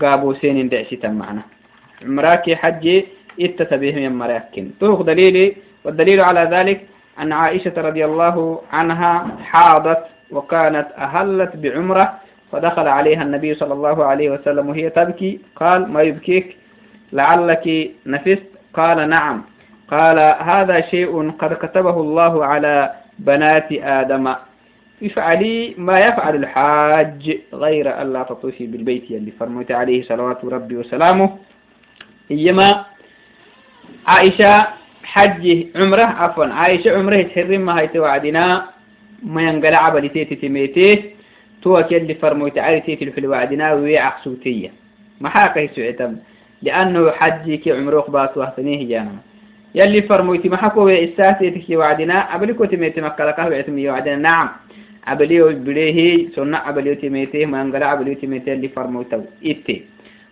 قابوسين 0.00 0.68
دعسيتا 0.68 1.08
معنا 1.08 1.42
عمراك 2.04 2.54
حج 2.54 2.84
اتتبه 3.40 3.94
من 4.08 4.12
مراكن 4.18 4.70
طرق 4.80 5.02
دليلي 5.02 5.56
والدليل 5.84 6.20
على 6.20 6.48
ذلك 6.54 6.80
أن 7.20 7.32
عائشة 7.32 7.72
رضي 7.76 8.04
الله 8.04 8.60
عنها 8.72 9.12
حاضت 9.50 10.02
وكانت 10.30 10.86
أهلت 10.98 11.56
بعمرة 11.56 12.14
فدخل 12.52 12.88
عليها 12.88 13.22
النبي 13.22 13.54
صلى 13.54 13.74
الله 13.74 14.04
عليه 14.04 14.30
وسلم 14.30 14.68
وهي 14.68 14.90
تبكي 14.90 15.40
قال 15.56 15.92
ما 15.92 16.02
يبكيك 16.02 16.56
لعلك 17.12 17.90
نفست. 18.06 18.42
قال 18.74 19.08
نعم. 19.08 19.42
قال 19.88 20.18
هذا 20.40 20.80
شيء 20.80 21.30
قد 21.30 21.52
كتبه 21.54 22.00
الله 22.00 22.44
على 22.44 22.92
بنات 23.18 23.72
آدم. 23.72 24.34
افعلي 25.02 25.74
ما 25.78 26.00
يفعل 26.00 26.34
الحاج. 26.36 27.38
غير 27.54 28.02
ألا 28.02 28.22
تطوفي 28.22 28.66
بالبيت 28.66 29.10
يلي 29.10 29.30
فرميت 29.30 29.72
عليه 29.72 30.02
صلوات 30.02 30.44
ربي 30.44 30.76
وسلامه. 30.76 31.38
إيما 32.30 32.84
عائشة 34.06 34.66
حج 35.04 35.66
عمرة 35.76 36.02
عفوا 36.02 36.46
عائشة 36.46 36.98
عمرة 36.98 37.22
تحرم 37.22 37.60
ما 37.60 37.80
هي 37.80 37.86
توعدنا. 37.88 38.64
ما 39.22 39.42
ينقلع 39.42 39.86
عبد 39.86 40.08
تيتي 40.08 40.34
تميتي. 40.34 41.14
توك 41.62 41.92
يلي 41.92 42.14
فرميت 42.14 42.58
عليه 42.58 42.78
تيتي 42.78 43.10
في 43.10 43.20
الوعدنا 43.20 43.72
ويعق 43.72 44.16
ما 45.20 45.28
حاقه 45.28 45.68
سعتم 45.76 46.16
لأنه 46.62 47.10
حجك 47.10 47.68
عمره 47.68 48.06
بات 48.08 48.36
وهتنيه 48.36 48.88
جانا 48.88 49.16
يلي 49.74 50.02
فرمويتي 50.02 50.48
ما 50.48 50.56
حكوا 50.56 51.04
إستاتيتك 51.04 51.66
وعدنا 51.78 52.34
أبليكو 52.34 52.64
تميتي 52.64 53.00
مكالكه 53.00 53.48
وعتمي 53.48 53.88
وعدنا. 53.90 54.16
نعم 54.16 54.48
أبليو 55.08 55.48
بليه 55.66 56.28
سنة 56.36 56.58
أبليو 56.68 56.94
تميتي 56.94 57.46
ما 57.46 57.60
ينقل 57.60 57.82
أبليو 57.82 58.14
تميتي 58.14 58.50
يلي 58.50 58.68
فرمويتو 58.68 59.20
إتي 59.46 59.76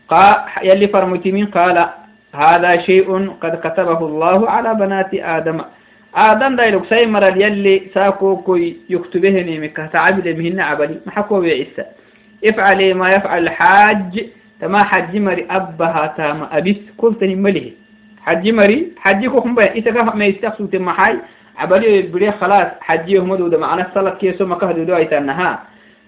قا 0.09 0.47
يلي 0.63 0.89
فرمويتي 0.89 1.33
من 1.33 1.47
قال 1.47 1.89
هذا 2.35 2.71
شيء 2.87 3.09
قد 3.43 3.55
كتبه 3.65 4.01
الله 4.07 4.51
على 4.51 4.75
بنات 4.75 5.15
آدم. 5.15 5.61
آدم 6.15 6.57
دايلوك 6.57 6.85
سيمر 6.87 7.37
يلي 7.37 7.83
ساكو 7.95 8.37
كوي 8.37 8.77
يكتبهني 8.91 9.61
مكة 9.61 9.87
تعبد 9.87 10.29
مهن 10.39 10.61
عبلي 10.61 10.97
ما 11.07 11.13
حكوا 11.13 11.41
بإسا 11.41 11.85
افعلي 12.45 12.95
ما 12.95 13.13
يفعل 13.13 13.43
الحاج 13.43 14.27
تما 14.61 14.83
حج 14.83 15.17
مري 15.17 15.47
أبها 15.51 16.15
تام 16.17 16.39
أبس 16.53 16.81
قلتني 16.99 17.35
مليه 17.35 17.82
حجي 18.26 18.52
مري 18.52 18.80
حجي 18.98 19.30
كوكم 19.30 19.56
بيا 19.56 19.72
إذا 19.72 19.92
ما 19.92 20.26
يستقصوا 20.26 20.68
تمحاي 20.68 21.16
عبالي 21.58 22.02
بري 22.02 22.32
خلاص 22.32 22.68
حجي 22.82 23.18
هم 23.18 23.36
دو 23.36 23.58
معنا 23.60 23.88
صلاة 23.96 24.16
كيسو 24.22 24.46
ما 24.46 24.56
كهدو 24.56 24.84
دو 24.84 24.96
أيتانها 24.96 25.50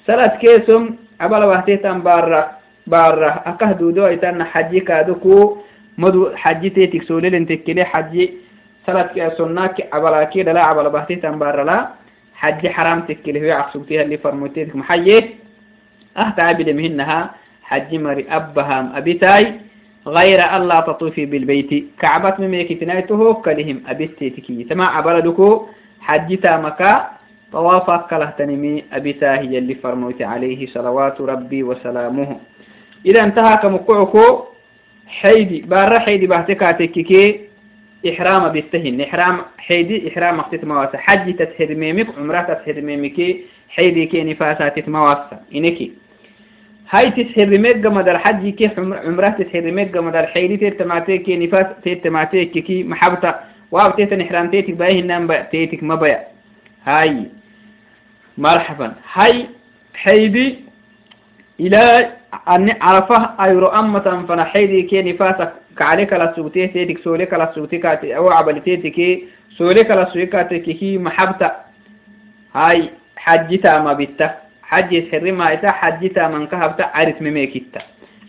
صلاة 0.08 0.36
كيسو 0.42 0.78
عبالا 1.22 1.46
وحتيتان 1.46 2.02
بارا 2.02 2.42
بارا 2.88 3.32
أكهدو 3.46 3.90
دو 3.90 4.08
أيتان 4.08 4.44
حجي 4.44 4.80
كادوكو 4.80 5.58
مدو 5.98 6.36
حجي 6.36 6.70
تيتك 6.70 7.04
سوليل 7.04 7.36
انتكلي 7.36 7.84
حجي 7.86 8.26
صلاة 8.88 9.08
كيسو 9.16 9.46
ناك 9.46 9.76
عبالا 9.94 10.24
كيدا 10.24 10.54
لا 10.54 10.62
عبالا 10.70 10.90
بحتيتان 10.90 11.40
بارا 11.40 11.64
لا 11.64 11.78
حجي 12.36 12.70
حرام 12.70 13.00
تكلي 13.08 13.40
هو 13.42 13.58
عقصوتيها 13.58 14.02
اللي 14.02 14.18
فرموتيتك 14.18 14.76
محيي 14.76 15.18
أه 16.18 16.30
تعبد 16.38 16.70
مهنها 16.70 17.20
حجي 17.64 17.98
مري 17.98 18.26
أبهام 18.30 18.86
أبيتاي 18.96 19.63
غير 20.07 20.57
ألا 20.57 20.81
تطوفي 20.81 21.27
بالبيت. 21.27 21.85
كعبة 22.01 22.35
مميك 22.39 22.81
تنايته 22.81 23.35
كلهم 23.35 23.83
أبستيتكي 23.87 24.65
تما 24.65 25.01
بلدكو 25.01 25.67
حجتا 26.01 26.57
مكا. 26.57 27.11
طوافا 27.53 27.97
كله 27.97 28.31
تنمي 28.39 28.85
أبتا 28.93 29.35
هي 29.41 29.59
اللي 29.59 29.75
فرموت 29.75 30.23
عليه. 30.23 30.67
صلوات 30.67 31.21
ربي 31.21 31.63
وسلامه. 31.63 32.41
إذا 33.07 33.25
انتهى 33.25 33.57
كمقعكو 33.57 34.45
حيدي. 35.07 35.61
بارا 35.61 35.99
حيدي 35.99 36.27
بحتكاتككي 36.27 37.41
إحرام 38.09 38.49
بالتهن 38.49 39.01
إحرام 39.01 39.37
حيدي. 39.59 40.09
إحرام 40.09 40.37
مقتت 40.37 40.65
مواسى 40.65 40.99
حج 40.99 41.37
تتحر 41.37 41.75
ميمك. 41.75 42.07
عمرة 42.19 42.41
تتحر 42.41 42.81
ميمكي 42.81 43.45
حيدي 43.69 44.07
كي 44.07 44.25
نفاسات 44.25 44.89
مواسى 44.89 45.37
إنكي. 45.55 46.04
هاي 46.91 47.11
تسحر 47.11 47.47
ميجا 47.47 47.89
مدى 47.89 48.11
الحج 48.11 48.49
كي 48.49 48.71
عمره 48.79 49.29
تسحر 49.29 49.71
ميجا 49.71 50.01
مدى 50.01 50.21
الحيلي 50.21 50.57
تيتماتيك 50.57 51.23
كي 51.23 51.37
نفاس 51.37 51.67
تيتماتيك 51.85 52.59
كي 52.59 52.85
محبتا. 52.85 53.41
واو 53.71 53.91
تيتا 53.91 54.17
نحرام 54.17 54.51
تيتك 54.51 54.75
بايه 54.75 55.01
النام 55.01 55.33
تيتك 55.51 55.83
مبايا 55.83 56.27
هاي. 56.85 57.27
مرحبا. 58.39 58.93
هاي 59.13 59.47
حيدي 59.95 60.59
إلى 61.61 62.13
أن 62.49 62.77
عرفه 62.81 63.45
أيرو 63.45 63.67
أمة 63.67 64.27
فنا 64.29 64.45
حيدي 64.45 64.83
كي 64.83 65.03
نفاسك 65.03 65.53
كعليك 65.79 66.13
لسوتيه 66.13 66.67
تيتك 66.67 66.99
سوليك 66.99 67.35
لسوتيك 67.35 67.87
أو 67.87 68.31
عبلتيتك 68.31 69.23
سوليك 69.59 69.91
لسوتيك 69.91 70.63
كي 70.63 70.99
محبتا. 70.99 71.65
هاي 72.55 72.91
حجتا 73.17 73.81
ما 73.83 73.93
بيتا. 73.93 74.44
حج 74.75 74.93
سر 75.11 75.33
ما 75.33 75.53
إتا 75.53 75.71
حجتا 75.71 76.29
من 76.29 76.47
كهبتا 76.47 76.85
عرس 76.95 77.19
مميكتا 77.21 77.81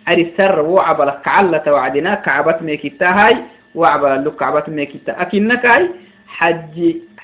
عرس 0.07 0.27
سر 0.37 0.59
وعبل 0.61 1.09
كعلة 1.25 1.65
وعدنا 1.73 2.11
كعبت 2.25 2.59
ميكتا 2.61 3.09
هاي 3.19 3.35
وعبل 3.75 4.25
لك 4.25 4.35
كعبت 4.35 4.69
ميكتا 4.69 5.21
أكنك 5.21 5.65
هاي 5.65 5.83
حج 6.37 6.75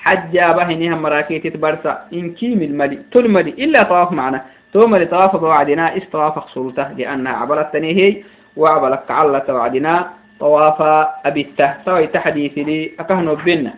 حج 0.02 0.36
أبهنها 0.36 0.96
مراكيت 0.96 1.46
تبرسا. 1.46 1.92
إن 2.12 2.34
كيم 2.34 2.62
الملي 2.62 2.98
تل 3.12 3.30
ملي 3.30 3.50
إلا 3.64 3.82
طواف 3.82 4.12
معنا. 4.12 4.40
توم 4.72 4.96
لطواف 4.96 5.36
بوعدنا 5.36 5.96
استواف 5.98 6.38
خصولته. 6.38 6.92
لأنها 6.98 7.32
عبلت 7.32 7.76
هي 7.76 8.22
وعبل 8.56 8.94
كعلة 9.08 9.46
وعدنا 9.48 9.94
طواف 10.40 10.78
أبيته 11.26 11.70
سوي 11.84 12.06
تحديث 12.06 12.58
لي 12.58 12.90
أكهنو 13.00 13.34
بنا 13.34 13.72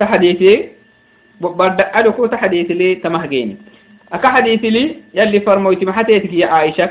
تحديثي 0.00 0.68
برد 1.40 1.80
ألوكو 1.96 2.26
تحديث 2.26 2.70
لي 2.70 2.94
تمهجيني. 2.94 3.56
أكا 4.12 4.28
حديث 4.28 4.64
لي 4.64 4.96
يلي 5.14 5.40
فرمويتي 5.40 5.84
ما 5.84 5.92
حتيتك 5.92 6.32
يا 6.32 6.46
عائشة. 6.46 6.90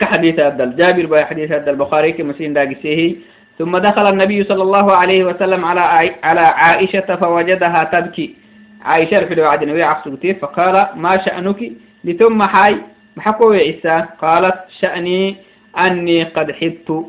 كحديث 0.00 0.38
الدل 0.38 0.76
جابر 0.76 1.06
بن 1.06 1.24
حديث 1.24 1.52
الدل 1.52 1.72
البخاري 1.72 2.12
كمسين 2.12 2.52
داقسيه 2.52 3.14
ثم 3.58 3.78
دخل 3.78 4.06
النبي 4.08 4.44
صلى 4.44 4.62
الله 4.62 4.92
عليه 4.92 5.24
وسلم 5.24 5.64
على 5.64 5.80
على 6.22 6.40
عائشة 6.40 7.16
فوجدها 7.16 7.84
تبكي. 7.84 8.34
عائشة 8.82 9.24
في 9.24 9.34
الوعد 9.34 9.64
نبي 9.64 9.82
عقصوتي 9.82 10.34
فقال 10.34 10.86
ما 10.96 11.24
شأنك؟ 11.24 11.72
لثم 12.04 12.42
حي 12.42 12.76
محكو 13.16 13.52
عيسى؟ 13.52 14.04
قالت 14.22 14.58
شأني 14.80 15.36
أني 15.78 16.22
قد 16.22 16.52
حبت. 16.52 17.06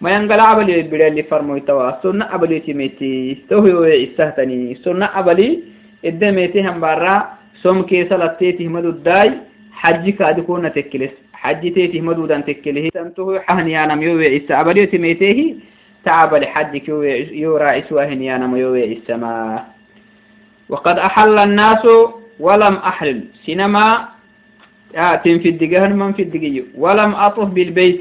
ما 0.00 0.10
ينقل 0.10 0.40
عبلي 0.40 0.82
بلا 0.82 1.06
اللي 1.06 1.22
فرمو 1.22 1.58
توا 1.58 2.02
سنة 2.02 2.24
عبلي 2.24 2.60
تميتي. 2.60 3.38
توهي 3.50 3.90
عيسى 3.92 4.32
تاني. 4.36 4.74
سنة 4.84 5.06
عبلي 5.06 5.60
الدميتي 6.04 6.60
هم 6.60 6.80
برا 6.80 7.35
سوم 7.62 7.82
كيسا 7.82 8.14
لتيتي 8.14 8.68
مدو 8.68 8.90
داي 8.90 9.32
حجي 9.72 10.12
كاد 10.12 10.40
كون 10.40 10.72
تكلس 10.72 11.14
حجي 11.32 11.70
تيتي 11.70 12.00
مدو 12.00 12.26
دان 12.26 12.44
تكله 12.44 12.88
تنتوه 12.94 13.40
حهني 13.40 13.84
أنا 13.84 13.94
ميوي 13.94 14.26
عيسى 14.28 14.54
عبلي 14.54 14.86
تميتيه 14.86 15.54
تعب 16.04 16.34
لحدك 16.34 16.88
يورا 17.42 17.78
إسواه 17.78 18.04
يانا 18.06 18.58
يوي 18.58 18.92
السماء 18.92 19.66
وقد 20.68 20.98
أحل 20.98 21.38
الناس 21.38 21.84
ولم 22.40 22.74
أحلل 22.74 23.24
سينما 23.46 24.08
آتين 24.94 25.38
في 25.38 25.48
الدقهن 25.48 25.92
من 25.98 26.12
في 26.12 26.22
الدقية 26.22 26.62
ولم 26.74 27.14
أطف 27.14 27.48
بالبيت 27.48 28.00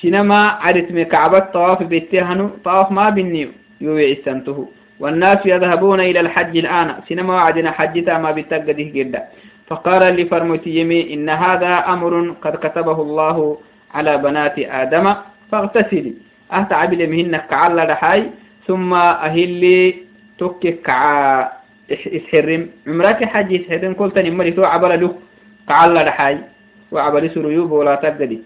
سينما 0.00 0.48
عرت 0.48 0.92
كعبة 1.12 1.38
طواف 1.38 1.82
بيتهن 1.82 2.50
طواف 2.64 2.92
ما 2.92 3.10
بني 3.10 3.48
يوي 3.80 4.12
السنته 4.12 4.68
والناس 5.02 5.40
يذهبون 5.46 6.00
إلى 6.00 6.20
الحج 6.20 6.54
الآن. 6.64 6.88
سينما 7.08 7.32
وعدنا 7.34 7.70
حجتا 7.70 8.18
ما 8.22 8.30
بتقده 8.30 8.88
جدا. 8.98 9.20
فقال 9.66 10.02
لفرمتي 10.16 10.70
يمي 10.78 11.00
إن 11.14 11.28
هذا 11.44 11.72
أمر 11.94 12.12
قد 12.44 12.54
كتبه 12.62 12.98
الله 13.02 13.36
على 13.94 14.12
بنات 14.18 14.56
آدم 14.58 15.06
فاغتسلي. 15.50 16.12
أهتعب 16.52 16.94
مهنك 16.94 17.42
كعلا 17.50 17.84
رحاي 17.92 18.30
ثم 18.66 18.94
أهلي 18.94 19.94
توكي 20.38 20.70
كع 20.86 21.02
إسحرم. 21.90 22.62
عمرك 22.86 23.20
حج 23.24 23.50
إسحرم 23.60 23.92
قلت 23.98 24.16
نمري 24.18 24.50
تو 24.54 24.64
عبر 24.64 24.92
له 25.02 25.10
كعلا 25.68 26.02
رحاي 26.08 26.38
وعبر 26.92 27.22
سريوب 27.34 27.70
ولا 27.72 27.94
تبدي 27.94 28.38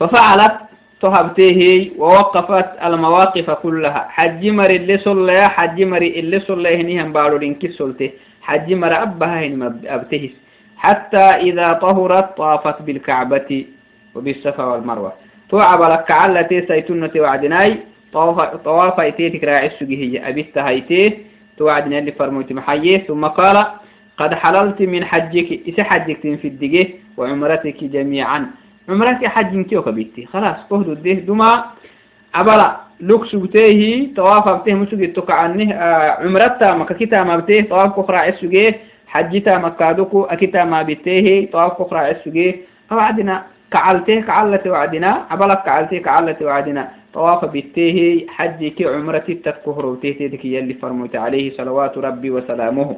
ففعلت 0.00 0.56
تهبته 1.02 1.90
ووقفت 1.98 2.68
المواقف 2.84 3.50
كلها. 3.50 4.06
حج 4.08 4.46
مري 4.48 4.76
اللي 4.76 4.98
صلى 4.98 5.48
حج 5.48 5.82
مري 5.82 6.20
اللي 6.20 6.40
صلى 6.40 6.80
هنيهم 6.80 7.12
بارو 7.12 7.36
لنكي 7.36 7.68
سلته 7.68 8.10
حج 8.42 8.72
مري 8.72 8.94
أبها 8.94 9.46
هن 9.46 9.80
أبتهس 9.86 10.30
حتى 10.76 11.26
إذا 11.46 11.72
طهرت 11.72 12.36
طافت 12.36 12.82
بالكعبة 12.82 13.64
وبالصفا 14.14 14.64
والمروة. 14.64 15.12
توعب 15.50 15.82
لك 15.82 16.10
علتي 16.10 16.66
سيتنة 16.66 17.10
وعدناي. 17.16 17.76
طواف 18.64 19.00
ايتيتك 19.00 19.44
راعي 19.44 19.66
السجهية 19.66 20.28
أبيت 20.28 20.58
هايتيه 20.58 21.18
توعدنا 21.58 21.98
اللي 21.98 22.12
فرموت 22.12 22.52
محييه 22.52 22.98
ثم 23.08 23.24
قال 23.24 23.66
قد 24.16 24.34
حللت 24.34 24.82
من 24.82 25.04
حجك 25.04 25.60
إسا 25.68 25.82
حجك 25.82 26.20
في 26.20 26.48
الدقيه 26.48 26.88
وعمرتك 27.16 27.84
جميعا. 27.84 28.50
عمرتك 28.88 29.26
حج 29.26 29.62
كيوك 29.66 29.88
بيتي 29.88 30.26
خلاص 30.26 30.56
فهد 30.70 30.88
الديه 30.88 31.14
دما 31.14 31.64
أبلا 32.34 32.76
لوك 33.00 33.26
سوتيه 33.26 34.14
طواف 34.14 34.48
ابته 34.48 34.74
مسوك 34.74 35.00
تقعنه 35.00 35.72
آه 35.72 36.10
عمرتا 36.22 36.74
مككتا 36.74 37.24
ما 37.24 37.36
بته 37.36 37.60
طواف 37.60 38.00
كخرا 38.00 38.28
السجيه 38.28 38.80
حجتا 39.06 39.58
مكادوكو 39.58 40.22
أكتا 40.24 40.64
ما 40.64 40.82
بته 40.82 41.48
طواف 41.52 41.72
كخرا 41.82 42.10
السجيه 42.10 42.56
فوعدنا 42.88 43.42
كعلته 43.72 44.20
كعلته 44.20 44.70
وعدنا. 44.70 45.26
عبلك 45.30 45.62
كعلته 45.64 45.98
كعلته 45.98 46.44
وعدنا. 46.46 46.88
طواف 47.14 47.44
بيته 47.44 48.26
حجي 48.28 48.70
كي 48.70 48.84
عمرتي 48.84 49.34
تذكر 49.34 49.86
وتهتدك 49.86 50.44
يلي 50.44 50.74
فرموت 50.74 51.16
عليه. 51.16 51.56
صلوات 51.56 51.98
ربي 51.98 52.30
وسلامه. 52.30 52.96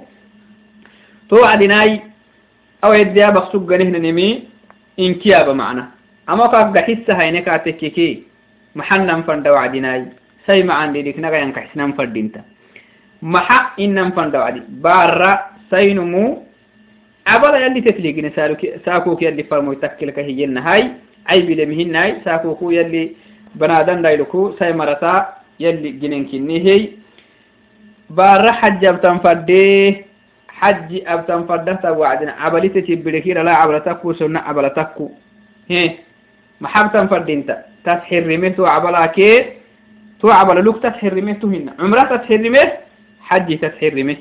تو 1.30 1.36
وعدناي. 1.42 2.00
أو 2.84 2.92
يديا 2.92 3.30
بخسوق 3.30 3.72
نمي. 3.72 4.53
inkiya 4.96 5.44
ba 5.46 5.54
macna 5.54 5.90
ama 6.26 6.48
kaak 6.48 6.72
gaxisa 6.74 7.14
hayne 7.18 7.42
kaatekiki 7.44 8.24
maxanan 8.74 9.24
fanda 9.26 9.52
wacdinaay 9.52 10.04
say 10.46 10.62
macan 10.62 10.92
didiknaga 10.94 11.38
yankaxisnan 11.42 11.92
fadinta 11.98 12.40
maxa 13.22 13.58
inan 13.78 14.12
fanda 14.16 14.40
wacdi 14.44 14.60
baara 14.84 15.32
saynumu 15.70 16.24
abada 17.24 17.58
yalli 17.64 17.82
tetligine 17.82 18.30
saakuk 18.84 19.22
yalli 19.22 19.44
farmoy 19.50 19.76
takkilka 19.84 20.22
hiyennahay 20.22 20.82
aybilemihinnaay 21.26 22.20
saakuku 22.24 22.72
yalli 22.78 23.16
banadan 23.56 24.02
dayluku 24.02 24.54
say 24.58 24.72
marata 24.72 25.40
yalli 25.58 25.92
ginenkinihiy 26.00 26.82
baara 28.10 28.52
xajabtan 28.60 29.20
fadee 29.24 30.04
حج 30.60 31.02
أبتن 31.06 31.46
فردتا 31.46 31.90
وعدنا. 31.90 32.32
عبلتك 32.32 32.98
بريكيرا 33.04 33.42
لا 33.42 33.54
عبلتك 33.54 34.12
سنة 34.12 34.40
عبلتك 34.40 34.96
هي. 35.70 35.90
محبتا 36.60 37.06
فردينتا 37.06 37.56
تسحر 37.84 38.22
رميتو 38.30 38.66
عبلاك 38.66 39.18
تو 40.20 40.30
عبل 40.30 40.64
لك 40.66 40.76
تسحر 40.82 41.12
رميتو 41.12 41.48
هنا 41.48 41.72
عمرة 41.78 42.02
تسحر 42.02 42.40
رميت 42.46 42.70
حج 43.20 43.58
تسحر 43.58 43.92
رميت. 43.98 44.18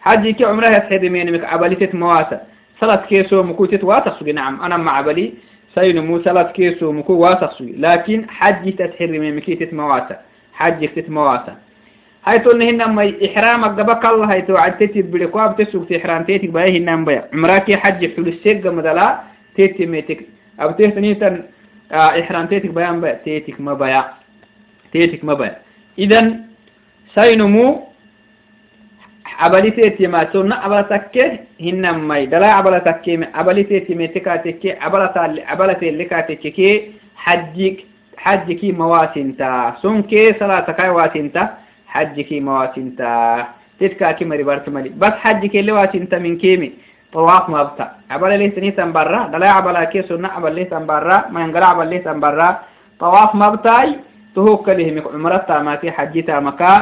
حج 0.00 0.28
كي 0.28 0.44
عمرها 0.44 0.78
تسحر 0.78 1.04
رميت 1.04 1.28
مك 1.30 1.44
عبلتك 1.44 1.94
مواتا 1.94 2.40
ثلاث 2.80 3.06
كيسو 3.06 3.42
مكوتت 3.42 3.84
واتخسو 3.84 4.24
نعم 4.24 4.62
أنا 4.62 4.76
مع 4.76 4.96
عبلي. 4.96 5.32
سين 5.74 6.06
مو 6.06 6.18
ثلاث 6.18 6.52
كيسو 6.52 6.92
مكو 6.92 7.12
واتخسو 7.12 7.64
لكن 7.64 8.30
حج 8.30 8.64
تسحر 8.78 9.10
رميت 9.14 9.34
مكيتت 9.34 9.74
مواتا 9.74 10.16
حج 10.52 10.88
تسحر 10.88 11.56
هاي 12.24 12.38
تقول 12.38 12.62
هنا 12.62 12.86
ما 12.86 13.12
إحرامك 13.26 13.80
قبك 13.80 14.04
الله 14.06 14.32
هاي 14.32 14.42
توعد 14.42 14.78
تتي 14.78 15.02
بلقوا 15.02 15.46
بتسوق 15.46 15.86
تحرام 15.86 16.22
تيتك 16.22 16.50
بأي 16.50 16.78
هنا 16.78 16.96
مبيع. 16.96 17.22
عمرك 17.34 17.72
حجي 17.74 18.08
حلو 18.14 18.28
السيق 18.28 18.66
مدلا 18.66 19.20
تيتي 19.56 19.86
ميتك. 19.86 20.20
أو 20.62 20.70
تيتني 20.70 21.14
تن 21.14 21.42
آه 21.92 22.20
إحرام 22.20 22.46
تيتك 22.46 22.70
بيان 22.70 23.00
بيع. 23.00 23.14
تيتك 23.24 23.60
ما 23.60 23.74
بيع. 23.74 24.04
تيتك 24.92 25.24
ما 25.24 25.34
بيع. 25.34 25.52
إذن 25.98 26.40
سينمو 27.14 27.92
abaliteti 29.42 30.06
ma 30.08 30.26
sonna 30.32 30.62
abala 30.64 30.84
takke 30.88 31.24
hinnan 31.58 32.02
mai 32.08 32.26
dala 32.26 32.58
abala 32.58 32.80
takke 32.80 33.18
me 33.18 33.26
abaliteti 33.34 33.94
me 33.94 34.08
tika 34.14 34.38
tekke 34.44 34.76
abala 34.80 35.08
talle 35.14 35.40
abala 35.52 35.74
telle 35.80 36.04
ka 36.08 36.22
tekke 36.28 36.50
ke 36.58 36.68
hajji 37.24 37.68
hajji 38.24 38.54
ki 38.60 38.72
mawasinta 38.72 39.76
sun 39.82 40.02
ke 40.10 40.36
salata 40.38 40.72
mawasinta 42.40 43.48
tetka 43.78 44.14
ki 44.14 44.24
mari 44.24 44.44
barta 44.44 44.70
mali 44.70 44.90
bas 44.90 45.14
hajji 45.22 45.48
ke 45.48 45.62
le 45.62 45.72
wasinta 45.72 46.18
min 46.20 46.38
kemi 46.38 46.72
طواف 47.12 47.48
مبتا 47.48 47.86
عبالة 48.10 48.36
ليه 48.36 48.50
تني 48.56 48.70
تنبرا 48.70 49.28
دلا 49.32 49.50
عبالة 49.52 49.84
كي 49.84 50.02
سنة 50.02 50.28
عبالة 50.28 50.54
ليه 50.54 50.68
تنبرا 50.72 51.16
ما 51.30 51.40
ينقل 51.44 51.62
عبالة 51.62 51.90
ليه 51.90 51.98
تنبرا 52.08 52.48
طواف 53.00 53.34
مبتاي 53.34 53.88
تهوك 54.36 54.68
له 54.68 55.02
عمرتا 55.14 55.58
ما 55.62 55.76
في 55.76 55.90
حجتا 55.92 56.40
مكا. 56.40 56.72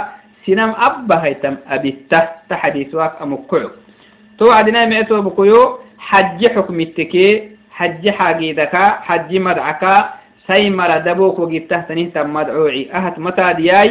سنم 0.47 0.71
أبا 0.87 1.17
هيتم 1.25 1.57
أبيته 1.69 2.23
تحديث 2.51 2.95
واك 2.95 3.13
أمكعو 3.23 3.71
تو 4.39 4.51
عدنا 4.51 4.87
مئتو 4.87 5.23
بكيو 5.27 5.79
حج 5.99 6.41
حكم 6.47 6.81
التكي 6.81 7.27
حج 7.71 8.05
حاجيدك 8.11 8.75
حج 9.07 9.31
مدعك 9.37 9.85
سيمر 10.47 10.91
دبوك 11.07 11.39
وجبته 11.39 11.81
تنين 11.89 12.13
تم 12.13 12.33
مدعوعي. 12.33 12.83
أهت 12.95 13.19
متى 13.19 13.53
دياي؟ 13.59 13.91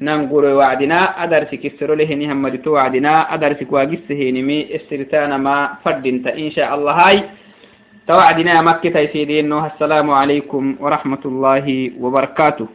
ننقر 0.00 0.44
وعدنا 0.44 1.24
أدرسك 1.24 1.66
السر 1.66 1.94
له 1.94 2.10
نهم 2.14 2.42
مدتو 2.42 2.70
وعدنا 2.78 3.34
أدرسك 3.34 3.72
واقفه 3.72 4.20
نمي 4.36 4.58
السرتان 4.78 5.34
ما 5.42 5.82
فرد 5.84 6.06
انت 6.06 6.26
إن 6.26 6.50
شاء 6.50 6.70
الله 6.74 6.92
هاي. 6.92 7.24
توعدنا 8.06 8.62
مكة 8.62 9.06
سيدين 9.12 9.52
السلام 9.52 10.10
عليكم 10.10 10.76
ورحمة 10.80 11.22
الله 11.24 11.66
وبركاته. 12.00 12.68